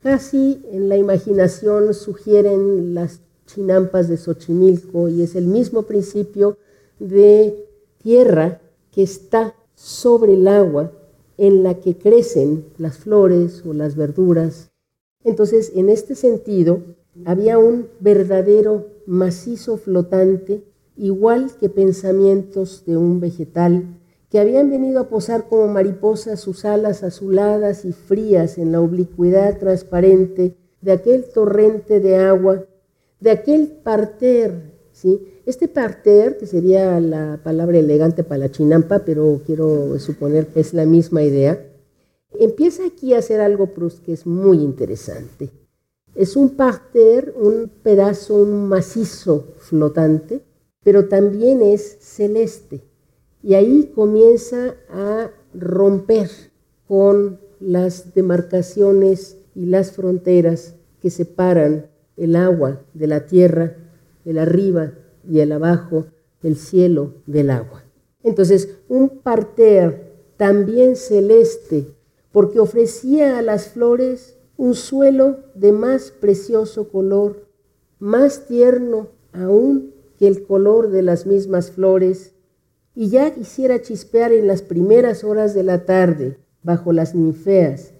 casi 0.02 0.62
en 0.70 0.88
la 0.88 0.96
imaginación 0.96 1.94
sugieren 1.94 2.92
las 2.94 3.20
chinampas 3.46 4.08
de 4.08 4.16
Xochimilco 4.16 5.08
y 5.08 5.22
es 5.22 5.36
el 5.36 5.46
mismo 5.46 5.82
principio 5.82 6.58
de 6.98 7.68
tierra 8.04 8.60
que 8.92 9.02
está 9.02 9.56
sobre 9.74 10.34
el 10.34 10.46
agua 10.46 10.92
en 11.38 11.62
la 11.62 11.80
que 11.80 11.96
crecen 11.96 12.66
las 12.76 12.98
flores 12.98 13.64
o 13.66 13.72
las 13.72 13.96
verduras. 13.96 14.70
Entonces, 15.24 15.72
en 15.74 15.88
este 15.88 16.14
sentido, 16.14 16.82
había 17.24 17.56
un 17.56 17.88
verdadero 18.00 18.88
macizo 19.06 19.78
flotante, 19.78 20.62
igual 20.96 21.50
que 21.58 21.70
pensamientos 21.70 22.84
de 22.84 22.98
un 22.98 23.20
vegetal, 23.20 23.98
que 24.28 24.38
habían 24.38 24.68
venido 24.68 25.00
a 25.00 25.08
posar 25.08 25.48
como 25.48 25.66
mariposas 25.68 26.40
sus 26.40 26.66
alas 26.66 27.02
azuladas 27.02 27.86
y 27.86 27.92
frías 27.92 28.58
en 28.58 28.70
la 28.70 28.82
oblicuidad 28.82 29.58
transparente 29.58 30.56
de 30.82 30.92
aquel 30.92 31.24
torrente 31.32 32.00
de 32.00 32.16
agua, 32.16 32.66
de 33.18 33.30
aquel 33.30 33.68
parter, 33.82 34.74
¿sí? 34.92 35.33
Este 35.46 35.68
parter, 35.68 36.38
que 36.38 36.46
sería 36.46 36.98
la 37.00 37.38
palabra 37.44 37.78
elegante 37.78 38.24
para 38.24 38.38
la 38.38 38.50
chinampa, 38.50 39.00
pero 39.00 39.42
quiero 39.44 39.98
suponer 39.98 40.46
que 40.46 40.60
es 40.60 40.72
la 40.72 40.86
misma 40.86 41.22
idea, 41.22 41.62
empieza 42.40 42.86
aquí 42.86 43.12
a 43.12 43.18
hacer 43.18 43.42
algo 43.42 43.70
que 44.04 44.14
es 44.14 44.26
muy 44.26 44.62
interesante. 44.62 45.50
Es 46.14 46.36
un 46.36 46.56
parter, 46.56 47.34
un 47.36 47.70
pedazo, 47.82 48.36
un 48.36 48.68
macizo 48.68 49.48
flotante, 49.58 50.40
pero 50.82 51.08
también 51.08 51.60
es 51.60 51.98
celeste. 52.00 52.80
Y 53.42 53.52
ahí 53.52 53.92
comienza 53.94 54.76
a 54.88 55.30
romper 55.52 56.30
con 56.88 57.38
las 57.60 58.14
demarcaciones 58.14 59.36
y 59.54 59.66
las 59.66 59.92
fronteras 59.92 60.74
que 61.02 61.10
separan 61.10 61.90
el 62.16 62.34
agua 62.34 62.80
de 62.94 63.08
la 63.08 63.26
tierra, 63.26 63.76
el 64.24 64.38
arriba 64.38 64.94
y 65.28 65.40
el 65.40 65.52
abajo, 65.52 66.06
el 66.42 66.56
cielo 66.56 67.14
del 67.26 67.50
agua. 67.50 67.84
Entonces, 68.22 68.78
un 68.88 69.08
parter 69.20 70.12
también 70.36 70.96
celeste, 70.96 71.94
porque 72.32 72.60
ofrecía 72.60 73.38
a 73.38 73.42
las 73.42 73.68
flores 73.68 74.36
un 74.56 74.74
suelo 74.74 75.38
de 75.54 75.72
más 75.72 76.10
precioso 76.10 76.88
color, 76.88 77.48
más 77.98 78.46
tierno 78.46 79.08
aún 79.32 79.94
que 80.18 80.26
el 80.26 80.44
color 80.44 80.90
de 80.90 81.02
las 81.02 81.26
mismas 81.26 81.70
flores, 81.70 82.34
y 82.94 83.08
ya 83.08 83.34
quisiera 83.34 83.82
chispear 83.82 84.32
en 84.32 84.46
las 84.46 84.62
primeras 84.62 85.24
horas 85.24 85.54
de 85.54 85.64
la 85.64 85.84
tarde, 85.84 86.38
bajo 86.62 86.92
las 86.92 87.14
ninfeas, 87.14 87.92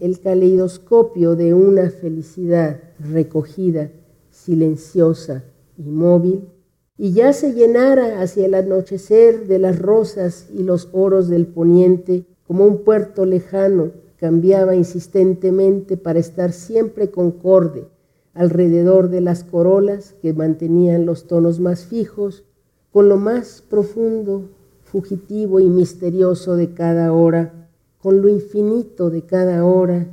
el 0.00 0.20
caleidoscopio 0.20 1.36
de 1.36 1.54
una 1.54 1.90
felicidad 1.90 2.80
recogida, 2.98 3.90
silenciosa, 4.30 5.44
inmóvil, 5.78 6.48
y 6.96 7.12
ya 7.12 7.32
se 7.32 7.52
llenara 7.54 8.22
hacia 8.22 8.46
el 8.46 8.54
anochecer 8.54 9.46
de 9.46 9.58
las 9.58 9.78
rosas 9.78 10.48
y 10.52 10.62
los 10.62 10.88
oros 10.92 11.28
del 11.28 11.46
poniente, 11.46 12.24
como 12.46 12.64
un 12.64 12.84
puerto 12.84 13.24
lejano 13.24 13.90
cambiaba 14.16 14.76
insistentemente 14.76 15.96
para 15.96 16.18
estar 16.18 16.52
siempre 16.52 17.10
concorde 17.10 17.88
alrededor 18.32 19.10
de 19.10 19.20
las 19.20 19.44
corolas 19.44 20.14
que 20.22 20.32
mantenían 20.32 21.06
los 21.06 21.26
tonos 21.26 21.60
más 21.60 21.84
fijos, 21.84 22.44
con 22.92 23.08
lo 23.08 23.16
más 23.16 23.62
profundo, 23.68 24.48
fugitivo 24.84 25.60
y 25.60 25.68
misterioso 25.68 26.56
de 26.56 26.74
cada 26.74 27.12
hora, 27.12 27.68
con 28.00 28.22
lo 28.22 28.28
infinito 28.28 29.10
de 29.10 29.22
cada 29.22 29.64
hora, 29.64 30.06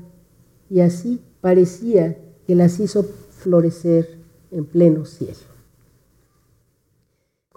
y 0.70 0.80
así 0.80 1.20
parecía 1.41 2.17
que 2.48 2.56
las 2.56 2.80
hizo 2.80 3.04
florecer 3.04 4.08
en 4.52 4.65
pleno 4.65 5.06
cielo. 5.06 5.50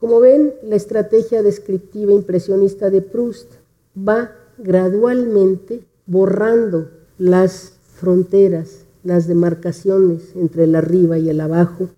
Como 0.04 0.20
ven, 0.20 0.52
la 0.62 0.76
estrategia 0.76 1.42
descriptiva 1.42 2.12
impresionista 2.12 2.90
de 2.90 3.00
Proust 3.00 3.50
va 3.96 4.32
gradualmente 4.58 5.86
borrando 6.04 6.90
las 7.16 7.78
fronteras, 7.94 8.84
las 9.02 9.26
demarcaciones 9.26 10.36
entre 10.36 10.64
el 10.64 10.74
arriba 10.74 11.16
y 11.16 11.30
el 11.30 11.40
abajo, 11.40 11.88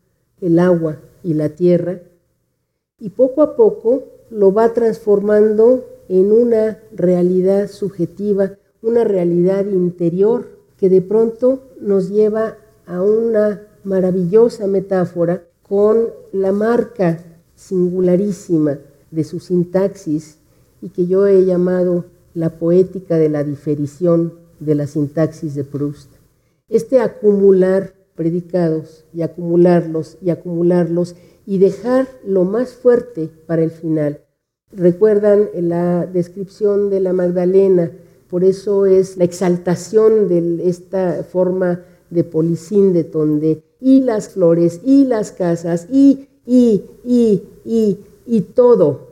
el 0.40 0.61
agua 0.61 1.01
y 1.25 1.35
la 1.35 1.49
tierra, 1.49 1.99
y 3.01 3.11
poco 3.11 3.42
a 3.42 3.57
poco 3.57 4.05
lo 4.31 4.55
va 4.55 4.73
transformando 4.73 5.85
en 6.09 6.31
una 6.31 6.79
realidad 6.92 7.69
subjetiva, 7.69 8.53
una 8.83 9.03
realidad 9.03 9.66
interior 9.66 10.47
que 10.77 10.88
de 10.88 11.03
pronto 11.03 11.73
nos 11.81 12.09
lleva 12.09 12.57
a 12.87 13.03
una 13.03 13.66
maravillosa 13.83 14.69
metáfora 14.69 15.42
con 15.69 16.11
la 16.31 16.53
marca 16.53 17.26
singularísima 17.57 18.79
de 19.11 19.25
su 19.25 19.40
sintaxis 19.40 20.38
y 20.81 20.90
que 20.90 21.07
yo 21.07 21.27
he 21.27 21.45
llamado 21.45 22.05
la 22.35 22.59
poética 22.59 23.16
de 23.16 23.29
la 23.29 23.42
diferición 23.42 24.35
de 24.61 24.75
la 24.75 24.87
sintaxis 24.87 25.55
de 25.55 25.64
Proust. 25.64 26.11
Este 26.69 27.01
acumular 27.01 27.95
predicados 28.14 29.05
y 29.12 29.23
acumularlos 29.23 30.19
y 30.23 30.31
acumularlos 30.31 31.16
y 31.47 31.59
dejar 31.59 32.09
lo 32.25 32.45
más 32.45 32.73
fuerte 32.73 33.29
para 33.47 33.62
el 33.62 33.71
final. 33.71 34.21
Recuerdan 34.73 35.49
la 35.55 36.07
descripción 36.07 36.90
de 36.90 37.01
la 37.01 37.12
Magdalena, 37.12 37.92
por 38.29 38.42
eso 38.42 38.87
es 38.87 39.16
la 39.16 39.25
exaltación 39.25 40.29
de 40.29 40.69
esta 40.69 41.23
forma 41.23 41.85
de 42.11 42.25
polisíndeton 42.25 43.40
de 43.40 43.62
y 43.81 44.01
las 44.01 44.31
flores 44.31 44.81
y 44.85 45.05
las 45.05 45.33
casas 45.33 45.87
y 45.90 46.29
y, 46.46 46.85
y, 47.04 47.42
y, 47.64 47.98
y 48.26 48.40
todo. 48.40 49.06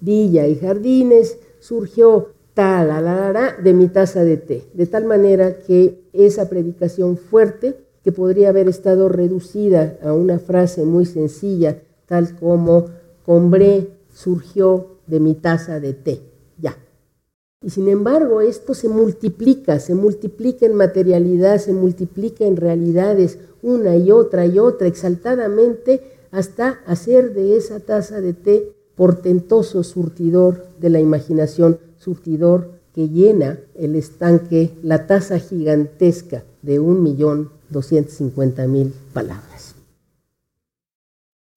Villa 0.00 0.46
y 0.46 0.56
jardines 0.56 1.38
surgió 1.60 2.28
tal, 2.52 2.92
de 3.62 3.72
mi 3.72 3.88
taza 3.88 4.22
de 4.24 4.36
té, 4.36 4.64
de 4.74 4.86
tal 4.86 5.04
manera 5.04 5.58
que 5.58 6.02
esa 6.12 6.48
predicación 6.48 7.16
fuerte, 7.16 7.76
que 8.02 8.12
podría 8.12 8.50
haber 8.50 8.68
estado 8.68 9.08
reducida 9.08 9.98
a 10.02 10.12
una 10.12 10.38
frase 10.38 10.84
muy 10.84 11.06
sencilla, 11.06 11.82
tal 12.06 12.36
como 12.38 12.86
Combré 13.24 13.88
surgió 14.12 14.98
de 15.06 15.20
mi 15.20 15.34
taza 15.34 15.80
de 15.80 15.94
té, 15.94 16.20
ya. 16.58 16.76
Y 17.62 17.70
sin 17.70 17.88
embargo, 17.88 18.42
esto 18.42 18.74
se 18.74 18.90
multiplica, 18.90 19.80
se 19.80 19.94
multiplica 19.94 20.66
en 20.66 20.74
materialidad, 20.74 21.58
se 21.58 21.72
multiplica 21.72 22.44
en 22.44 22.56
realidades, 22.56 23.38
una 23.62 23.96
y 23.96 24.10
otra 24.10 24.44
y 24.44 24.58
otra, 24.58 24.86
exaltadamente, 24.86 26.02
hasta 26.34 26.80
hacer 26.86 27.32
de 27.32 27.56
esa 27.56 27.78
taza 27.78 28.20
de 28.20 28.32
té 28.32 28.74
portentoso 28.96 29.84
surtidor 29.84 30.66
de 30.80 30.90
la 30.90 30.98
imaginación, 30.98 31.78
surtidor 31.96 32.72
que 32.92 33.08
llena 33.08 33.60
el 33.76 33.94
estanque, 33.94 34.72
la 34.82 35.06
taza 35.06 35.38
gigantesca 35.38 36.42
de 36.62 36.80
un 36.80 37.04
millón 37.04 37.50
doscientos 37.70 38.20
mil 38.66 38.92
palabras. 39.12 39.76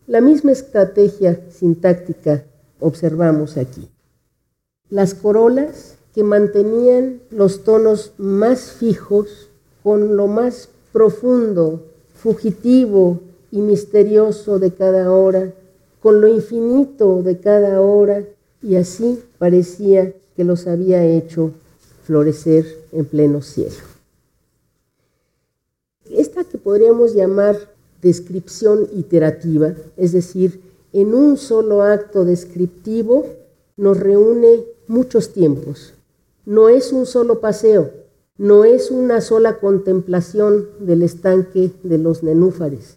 La 0.05 0.21
misma 0.21 0.51
estrategia 0.51 1.41
sintáctica 1.49 2.45
observamos 2.79 3.57
aquí. 3.57 3.89
Las 4.91 5.15
corolas 5.15 5.97
que 6.13 6.23
mantenían 6.23 7.21
los 7.31 7.63
tonos 7.63 8.13
más 8.19 8.73
fijos 8.73 9.49
con 9.81 10.15
lo 10.15 10.27
más 10.27 10.69
profundo, 10.93 11.87
fugitivo 12.13 13.21
y 13.51 13.61
misterioso 13.61 14.59
de 14.59 14.73
cada 14.73 15.11
hora, 15.11 15.53
con 16.01 16.21
lo 16.21 16.27
infinito 16.27 17.21
de 17.23 17.39
cada 17.39 17.81
hora, 17.81 18.23
y 18.61 18.75
así 18.75 19.19
parecía 19.37 20.13
que 20.35 20.43
los 20.43 20.67
había 20.67 21.03
hecho 21.05 21.51
florecer 22.03 22.65
en 22.91 23.05
pleno 23.05 23.41
cielo. 23.41 23.75
Esta 26.09 26.43
que 26.43 26.57
podríamos 26.57 27.13
llamar 27.13 27.57
descripción 28.01 28.87
iterativa, 28.93 29.73
es 29.97 30.11
decir, 30.11 30.61
en 30.93 31.13
un 31.13 31.37
solo 31.37 31.81
acto 31.81 32.23
descriptivo 32.25 33.25
nos 33.75 33.99
reúne 33.99 34.63
muchos 34.87 35.33
tiempos. 35.33 35.93
No 36.45 36.69
es 36.69 36.93
un 36.93 37.05
solo 37.05 37.41
paseo, 37.41 37.91
no 38.37 38.63
es 38.63 38.91
una 38.91 39.19
sola 39.21 39.59
contemplación 39.59 40.69
del 40.79 41.03
estanque 41.03 41.71
de 41.83 41.97
los 41.97 42.23
nenúfares. 42.23 42.96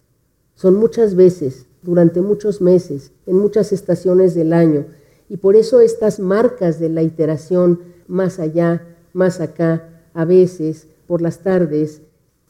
Son 0.61 0.75
muchas 0.75 1.15
veces, 1.15 1.65
durante 1.81 2.21
muchos 2.21 2.61
meses, 2.61 3.13
en 3.25 3.35
muchas 3.35 3.73
estaciones 3.73 4.35
del 4.35 4.53
año, 4.53 4.85
y 5.27 5.37
por 5.37 5.55
eso 5.55 5.79
estas 5.79 6.19
marcas 6.19 6.79
de 6.79 6.87
la 6.87 7.01
iteración 7.01 7.79
más 8.07 8.37
allá, 8.37 8.95
más 9.11 9.41
acá, 9.41 10.03
a 10.13 10.23
veces, 10.23 10.85
por 11.07 11.23
las 11.23 11.39
tardes, 11.39 12.03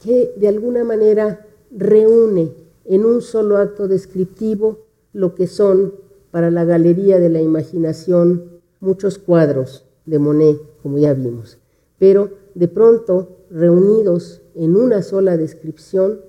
que 0.03 0.33
de 0.35 0.49
alguna 0.49 0.83
manera 0.83 1.47
reúne 1.71 2.51
en 2.83 3.05
un 3.05 3.21
solo 3.21 3.55
acto 3.55 3.87
descriptivo 3.87 4.79
lo 5.13 5.33
que 5.33 5.47
son 5.47 5.93
para 6.31 6.51
la 6.51 6.65
galería 6.65 7.17
de 7.17 7.29
la 7.29 7.39
imaginación 7.39 8.59
muchos 8.81 9.19
cuadros 9.19 9.85
de 10.05 10.19
Monet, 10.19 10.59
como 10.83 10.97
ya 10.97 11.13
vimos. 11.13 11.59
Pero 11.97 12.31
de 12.55 12.67
pronto, 12.67 13.37
reunidos 13.49 14.41
en 14.53 14.75
una 14.75 15.01
sola 15.01 15.37
descripción, 15.37 16.19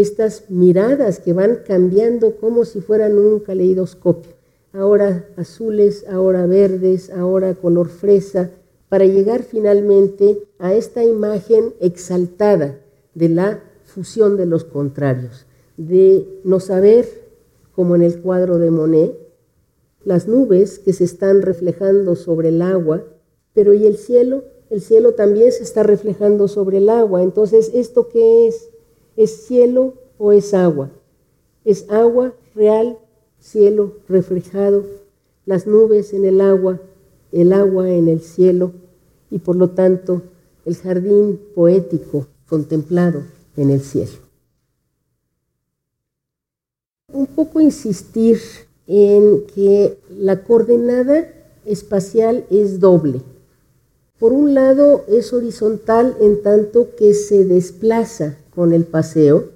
estas 0.00 0.50
miradas 0.50 1.18
que 1.18 1.32
van 1.32 1.60
cambiando 1.66 2.36
como 2.36 2.64
si 2.64 2.80
fueran 2.80 3.18
un 3.18 3.40
caleidoscopio 3.40 4.38
ahora 4.72 5.28
azules, 5.36 6.04
ahora 6.08 6.46
verdes, 6.46 7.10
ahora 7.10 7.54
color 7.54 7.88
fresa, 7.88 8.50
para 8.88 9.04
llegar 9.04 9.42
finalmente 9.42 10.44
a 10.58 10.72
esta 10.74 11.04
imagen 11.04 11.74
exaltada 11.80 12.78
de 13.14 13.28
la 13.28 13.62
fusión 13.84 14.36
de 14.36 14.46
los 14.46 14.64
contrarios, 14.64 15.46
de 15.76 16.40
no 16.44 16.60
saber, 16.60 17.06
como 17.74 17.96
en 17.96 18.02
el 18.02 18.20
cuadro 18.20 18.58
de 18.58 18.70
Monet, 18.70 19.18
las 20.04 20.26
nubes 20.26 20.78
que 20.78 20.92
se 20.92 21.04
están 21.04 21.42
reflejando 21.42 22.16
sobre 22.16 22.48
el 22.48 22.62
agua, 22.62 23.04
pero 23.52 23.74
¿y 23.74 23.86
el 23.86 23.96
cielo? 23.96 24.44
El 24.70 24.80
cielo 24.80 25.12
también 25.14 25.52
se 25.52 25.64
está 25.64 25.82
reflejando 25.82 26.46
sobre 26.48 26.78
el 26.78 26.88
agua. 26.88 27.22
Entonces, 27.22 27.70
¿esto 27.74 28.08
qué 28.08 28.48
es? 28.48 28.70
¿Es 29.18 29.46
cielo 29.46 29.94
o 30.16 30.32
es 30.32 30.54
agua? 30.54 30.90
¿Es 31.64 31.90
agua 31.90 32.32
real 32.54 32.98
cielo 33.40 33.94
reflejado, 34.08 34.84
las 35.46 35.66
nubes 35.66 36.12
en 36.12 36.24
el 36.24 36.40
agua, 36.40 36.80
el 37.32 37.52
agua 37.52 37.90
en 37.90 38.08
el 38.08 38.20
cielo 38.20 38.72
y 39.30 39.38
por 39.38 39.56
lo 39.56 39.70
tanto 39.70 40.22
el 40.64 40.76
jardín 40.76 41.40
poético 41.54 42.26
contemplado 42.48 43.22
en 43.56 43.70
el 43.70 43.80
cielo. 43.80 44.12
Un 47.12 47.26
poco 47.26 47.60
insistir 47.60 48.38
en 48.86 49.44
que 49.54 49.98
la 50.10 50.44
coordenada 50.44 51.32
espacial 51.64 52.46
es 52.50 52.80
doble. 52.80 53.20
Por 54.18 54.32
un 54.32 54.52
lado 54.52 55.04
es 55.06 55.32
horizontal 55.32 56.16
en 56.20 56.42
tanto 56.42 56.88
que 56.96 57.14
se 57.14 57.44
desplaza 57.44 58.36
con 58.54 58.72
el 58.72 58.84
paseo 58.84 59.50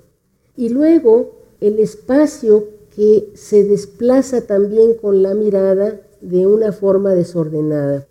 y 0.57 0.69
luego 0.69 1.33
el 1.61 1.81
espacio 1.81 2.69
que 2.95 3.33
se 3.35 3.65
desplaza 3.65 4.43
también 4.43 4.95
con 4.95 5.23
la 5.23 5.35
mirada 5.35 6.01
de 6.21 6.47
una 6.47 6.71
forma 6.71 7.15
desordenada. 7.15 8.07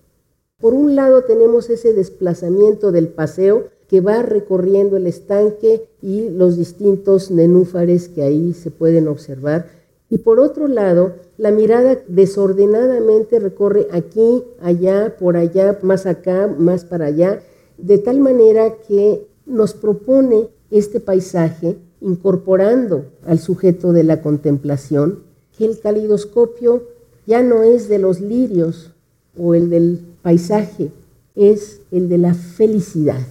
Por 0.60 0.74
un 0.74 0.96
lado 0.96 1.24
tenemos 1.24 1.70
ese 1.70 1.94
desplazamiento 1.94 2.92
del 2.92 3.08
paseo 3.08 3.70
que 3.88 4.02
va 4.02 4.22
recorriendo 4.22 4.98
el 4.98 5.08
estanque 5.08 5.88
y 6.02 6.30
los 6.30 6.58
distintos 6.58 7.32
nenúfares 7.32 8.10
que 8.10 8.24
ahí 8.24 8.54
se 8.54 8.72
pueden 8.72 9.08
observar. 9.08 9.81
Y 10.12 10.18
por 10.18 10.42
otro 10.42 10.68
lado, 10.68 11.16
la 11.38 11.52
mirada 11.52 11.98
desordenadamente 12.10 13.40
recorre 13.40 13.88
aquí, 13.92 14.44
allá, 14.62 15.16
por 15.18 15.38
allá, 15.38 15.80
más 15.84 16.06
acá, 16.06 16.48
más 16.48 16.84
para 16.84 17.06
allá, 17.06 17.42
de 17.78 17.98
tal 17.98 18.20
manera 18.20 18.76
que 18.86 19.26
nos 19.46 19.74
propone 19.74 20.50
este 20.70 21.00
paisaje 21.00 21.78
incorporando 22.02 23.06
al 23.26 23.40
sujeto 23.40 23.94
de 23.94 24.04
la 24.04 24.22
contemplación, 24.22 25.24
que 25.58 25.64
el 25.64 25.80
calidoscopio 25.80 26.84
ya 27.26 27.42
no 27.42 27.64
es 27.64 27.88
de 27.88 28.00
los 28.00 28.20
lirios 28.20 28.92
o 29.38 29.56
el 29.56 29.70
del 29.70 30.02
paisaje, 30.22 30.92
es 31.36 31.84
el 31.90 32.10
de 32.10 32.18
la 32.18 32.34
felicidad. 32.34 33.26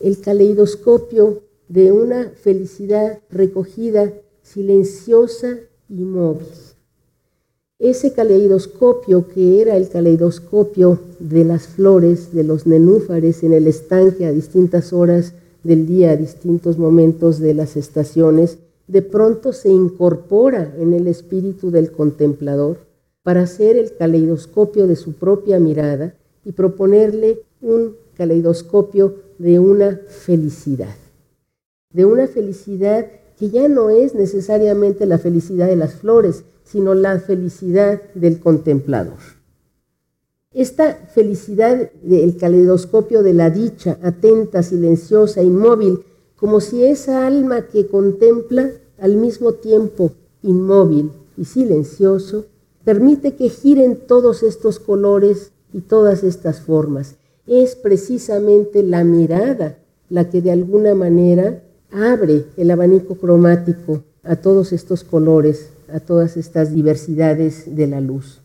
El 0.00 0.20
caleidoscopio 0.20 1.42
de 1.68 1.92
una 1.92 2.30
felicidad 2.30 3.20
recogida, 3.30 4.12
silenciosa 4.52 5.58
y 5.88 6.02
móvil. 6.02 6.46
Ese 7.78 8.12
caleidoscopio 8.12 9.28
que 9.28 9.62
era 9.62 9.76
el 9.76 9.88
caleidoscopio 9.88 10.98
de 11.20 11.44
las 11.44 11.68
flores, 11.68 12.34
de 12.34 12.42
los 12.44 12.66
nenúfares 12.66 13.42
en 13.42 13.52
el 13.52 13.66
estanque 13.68 14.26
a 14.26 14.32
distintas 14.32 14.92
horas 14.92 15.34
del 15.62 15.86
día 15.86 16.10
a 16.10 16.16
distintos 16.16 16.78
momentos 16.78 17.38
de 17.38 17.54
las 17.54 17.76
estaciones, 17.76 18.58
de 18.86 19.02
pronto 19.02 19.52
se 19.52 19.70
incorpora 19.70 20.74
en 20.78 20.94
el 20.94 21.06
espíritu 21.06 21.70
del 21.70 21.92
contemplador 21.92 22.78
para 23.22 23.42
hacer 23.42 23.76
el 23.76 23.94
caleidoscopio 23.94 24.88
de 24.88 24.96
su 24.96 25.12
propia 25.12 25.60
mirada 25.60 26.16
y 26.44 26.52
proponerle 26.52 27.44
un 27.62 27.94
caleidoscopio 28.16 29.14
de 29.38 29.58
una 29.60 30.00
felicidad, 30.08 30.96
de 31.92 32.04
una 32.04 32.26
felicidad 32.26 33.06
que 33.40 33.48
ya 33.48 33.68
no 33.68 33.88
es 33.88 34.14
necesariamente 34.14 35.06
la 35.06 35.16
felicidad 35.16 35.66
de 35.66 35.74
las 35.74 35.94
flores, 35.94 36.44
sino 36.62 36.94
la 36.94 37.18
felicidad 37.18 38.02
del 38.14 38.38
contemplador. 38.38 39.16
Esta 40.52 40.92
felicidad 41.14 41.90
del 42.02 42.36
caleidoscopio 42.36 43.22
de 43.22 43.32
la 43.32 43.48
dicha, 43.48 43.98
atenta, 44.02 44.62
silenciosa, 44.62 45.42
inmóvil, 45.42 46.00
como 46.36 46.60
si 46.60 46.84
esa 46.84 47.26
alma 47.26 47.62
que 47.62 47.86
contempla 47.86 48.72
al 48.98 49.16
mismo 49.16 49.54
tiempo 49.54 50.12
inmóvil 50.42 51.10
y 51.38 51.46
silencioso, 51.46 52.44
permite 52.84 53.36
que 53.36 53.48
giren 53.48 53.96
todos 54.06 54.42
estos 54.42 54.78
colores 54.78 55.52
y 55.72 55.80
todas 55.80 56.24
estas 56.24 56.60
formas. 56.60 57.14
Es 57.46 57.74
precisamente 57.74 58.82
la 58.82 59.02
mirada 59.02 59.78
la 60.10 60.28
que 60.28 60.42
de 60.42 60.50
alguna 60.50 60.94
manera 60.94 61.62
abre 61.92 62.46
el 62.56 62.70
abanico 62.70 63.16
cromático 63.16 64.02
a 64.22 64.36
todos 64.36 64.72
estos 64.72 65.04
colores, 65.04 65.70
a 65.92 66.00
todas 66.00 66.36
estas 66.36 66.74
diversidades 66.74 67.74
de 67.74 67.86
la 67.86 68.00
luz. 68.00 68.42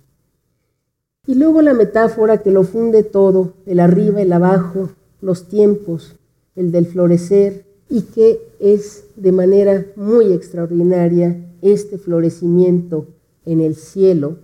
Y 1.28 1.36
luego 1.36 1.62
la 1.62 1.74
metáfora 1.74 2.40
que 2.40 2.52
lo 2.52 2.64
funde 2.64 3.04
todo, 3.04 3.54
el 3.66 3.80
arriba, 3.80 4.22
el 4.22 4.32
abajo, 4.32 4.90
los 5.22 5.48
tiempos, 5.48 6.16
el 6.56 6.72
del 6.72 6.86
florecer, 6.86 7.66
y 7.90 8.02
que 8.04 8.40
es 8.60 9.06
de 9.16 9.32
manera 9.32 9.86
muy 9.96 10.34
extraordinaria 10.34 11.52
este 11.62 11.98
florecimiento 11.98 13.08
en 13.46 13.62
el 13.62 13.76
cielo, 13.76 14.38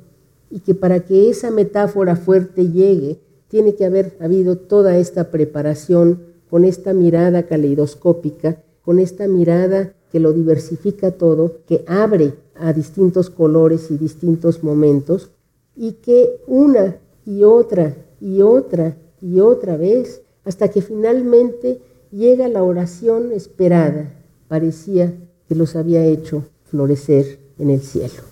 y 0.50 0.60
que 0.60 0.76
para 0.76 1.02
que 1.02 1.30
esa 1.30 1.50
metáfora 1.50 2.16
fuerte 2.16 2.68
llegue, 2.70 3.20
tiene 3.48 3.76
que 3.76 3.86
haber 3.86 4.18
habido 4.20 4.58
toda 4.58 4.98
esta 4.98 5.30
preparación 5.30 6.24
con 6.50 6.66
esta 6.66 6.94
mirada 6.94 7.44
caleidoscópica, 7.44 8.58
con 8.84 9.00
esta 9.00 9.28
mirada 9.28 9.94
que 10.12 10.20
lo 10.20 10.34
diversifica 10.34 11.12
todo, 11.12 11.58
que 11.68 11.84
abre 11.88 12.34
a 12.56 12.74
distintos 12.74 13.30
colores 13.30 13.92
y 13.92 13.98
distintos 13.98 14.64
momentos, 14.64 15.32
y 15.76 15.94
que 15.94 16.42
una 16.48 16.98
y 17.26 17.44
otra 17.44 17.96
y 18.20 18.42
otra 18.42 18.98
y 19.22 19.40
otra 19.40 19.78
vez, 19.78 20.22
hasta 20.44 20.70
que 20.70 20.82
finalmente 20.82 21.80
llega 22.12 22.48
la 22.48 22.64
oración 22.64 23.32
esperada, 23.32 24.12
parecía 24.48 25.14
que 25.48 25.56
los 25.56 25.76
había 25.76 26.04
hecho 26.04 26.44
florecer 26.66 27.40
en 27.58 27.70
el 27.70 27.82
cielo. 27.82 28.24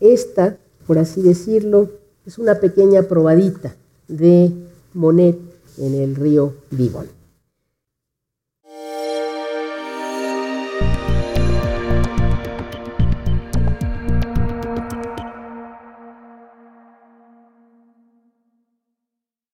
Esta, 0.00 0.58
por 0.86 0.98
así 0.98 1.22
decirlo, 1.22 1.90
es 2.26 2.38
una 2.38 2.60
pequeña 2.60 3.02
probadita 3.02 3.76
de 4.08 4.52
Monet 4.94 5.38
en 5.78 5.94
el 5.94 6.14
río 6.14 6.54
Vivon. 6.70 7.21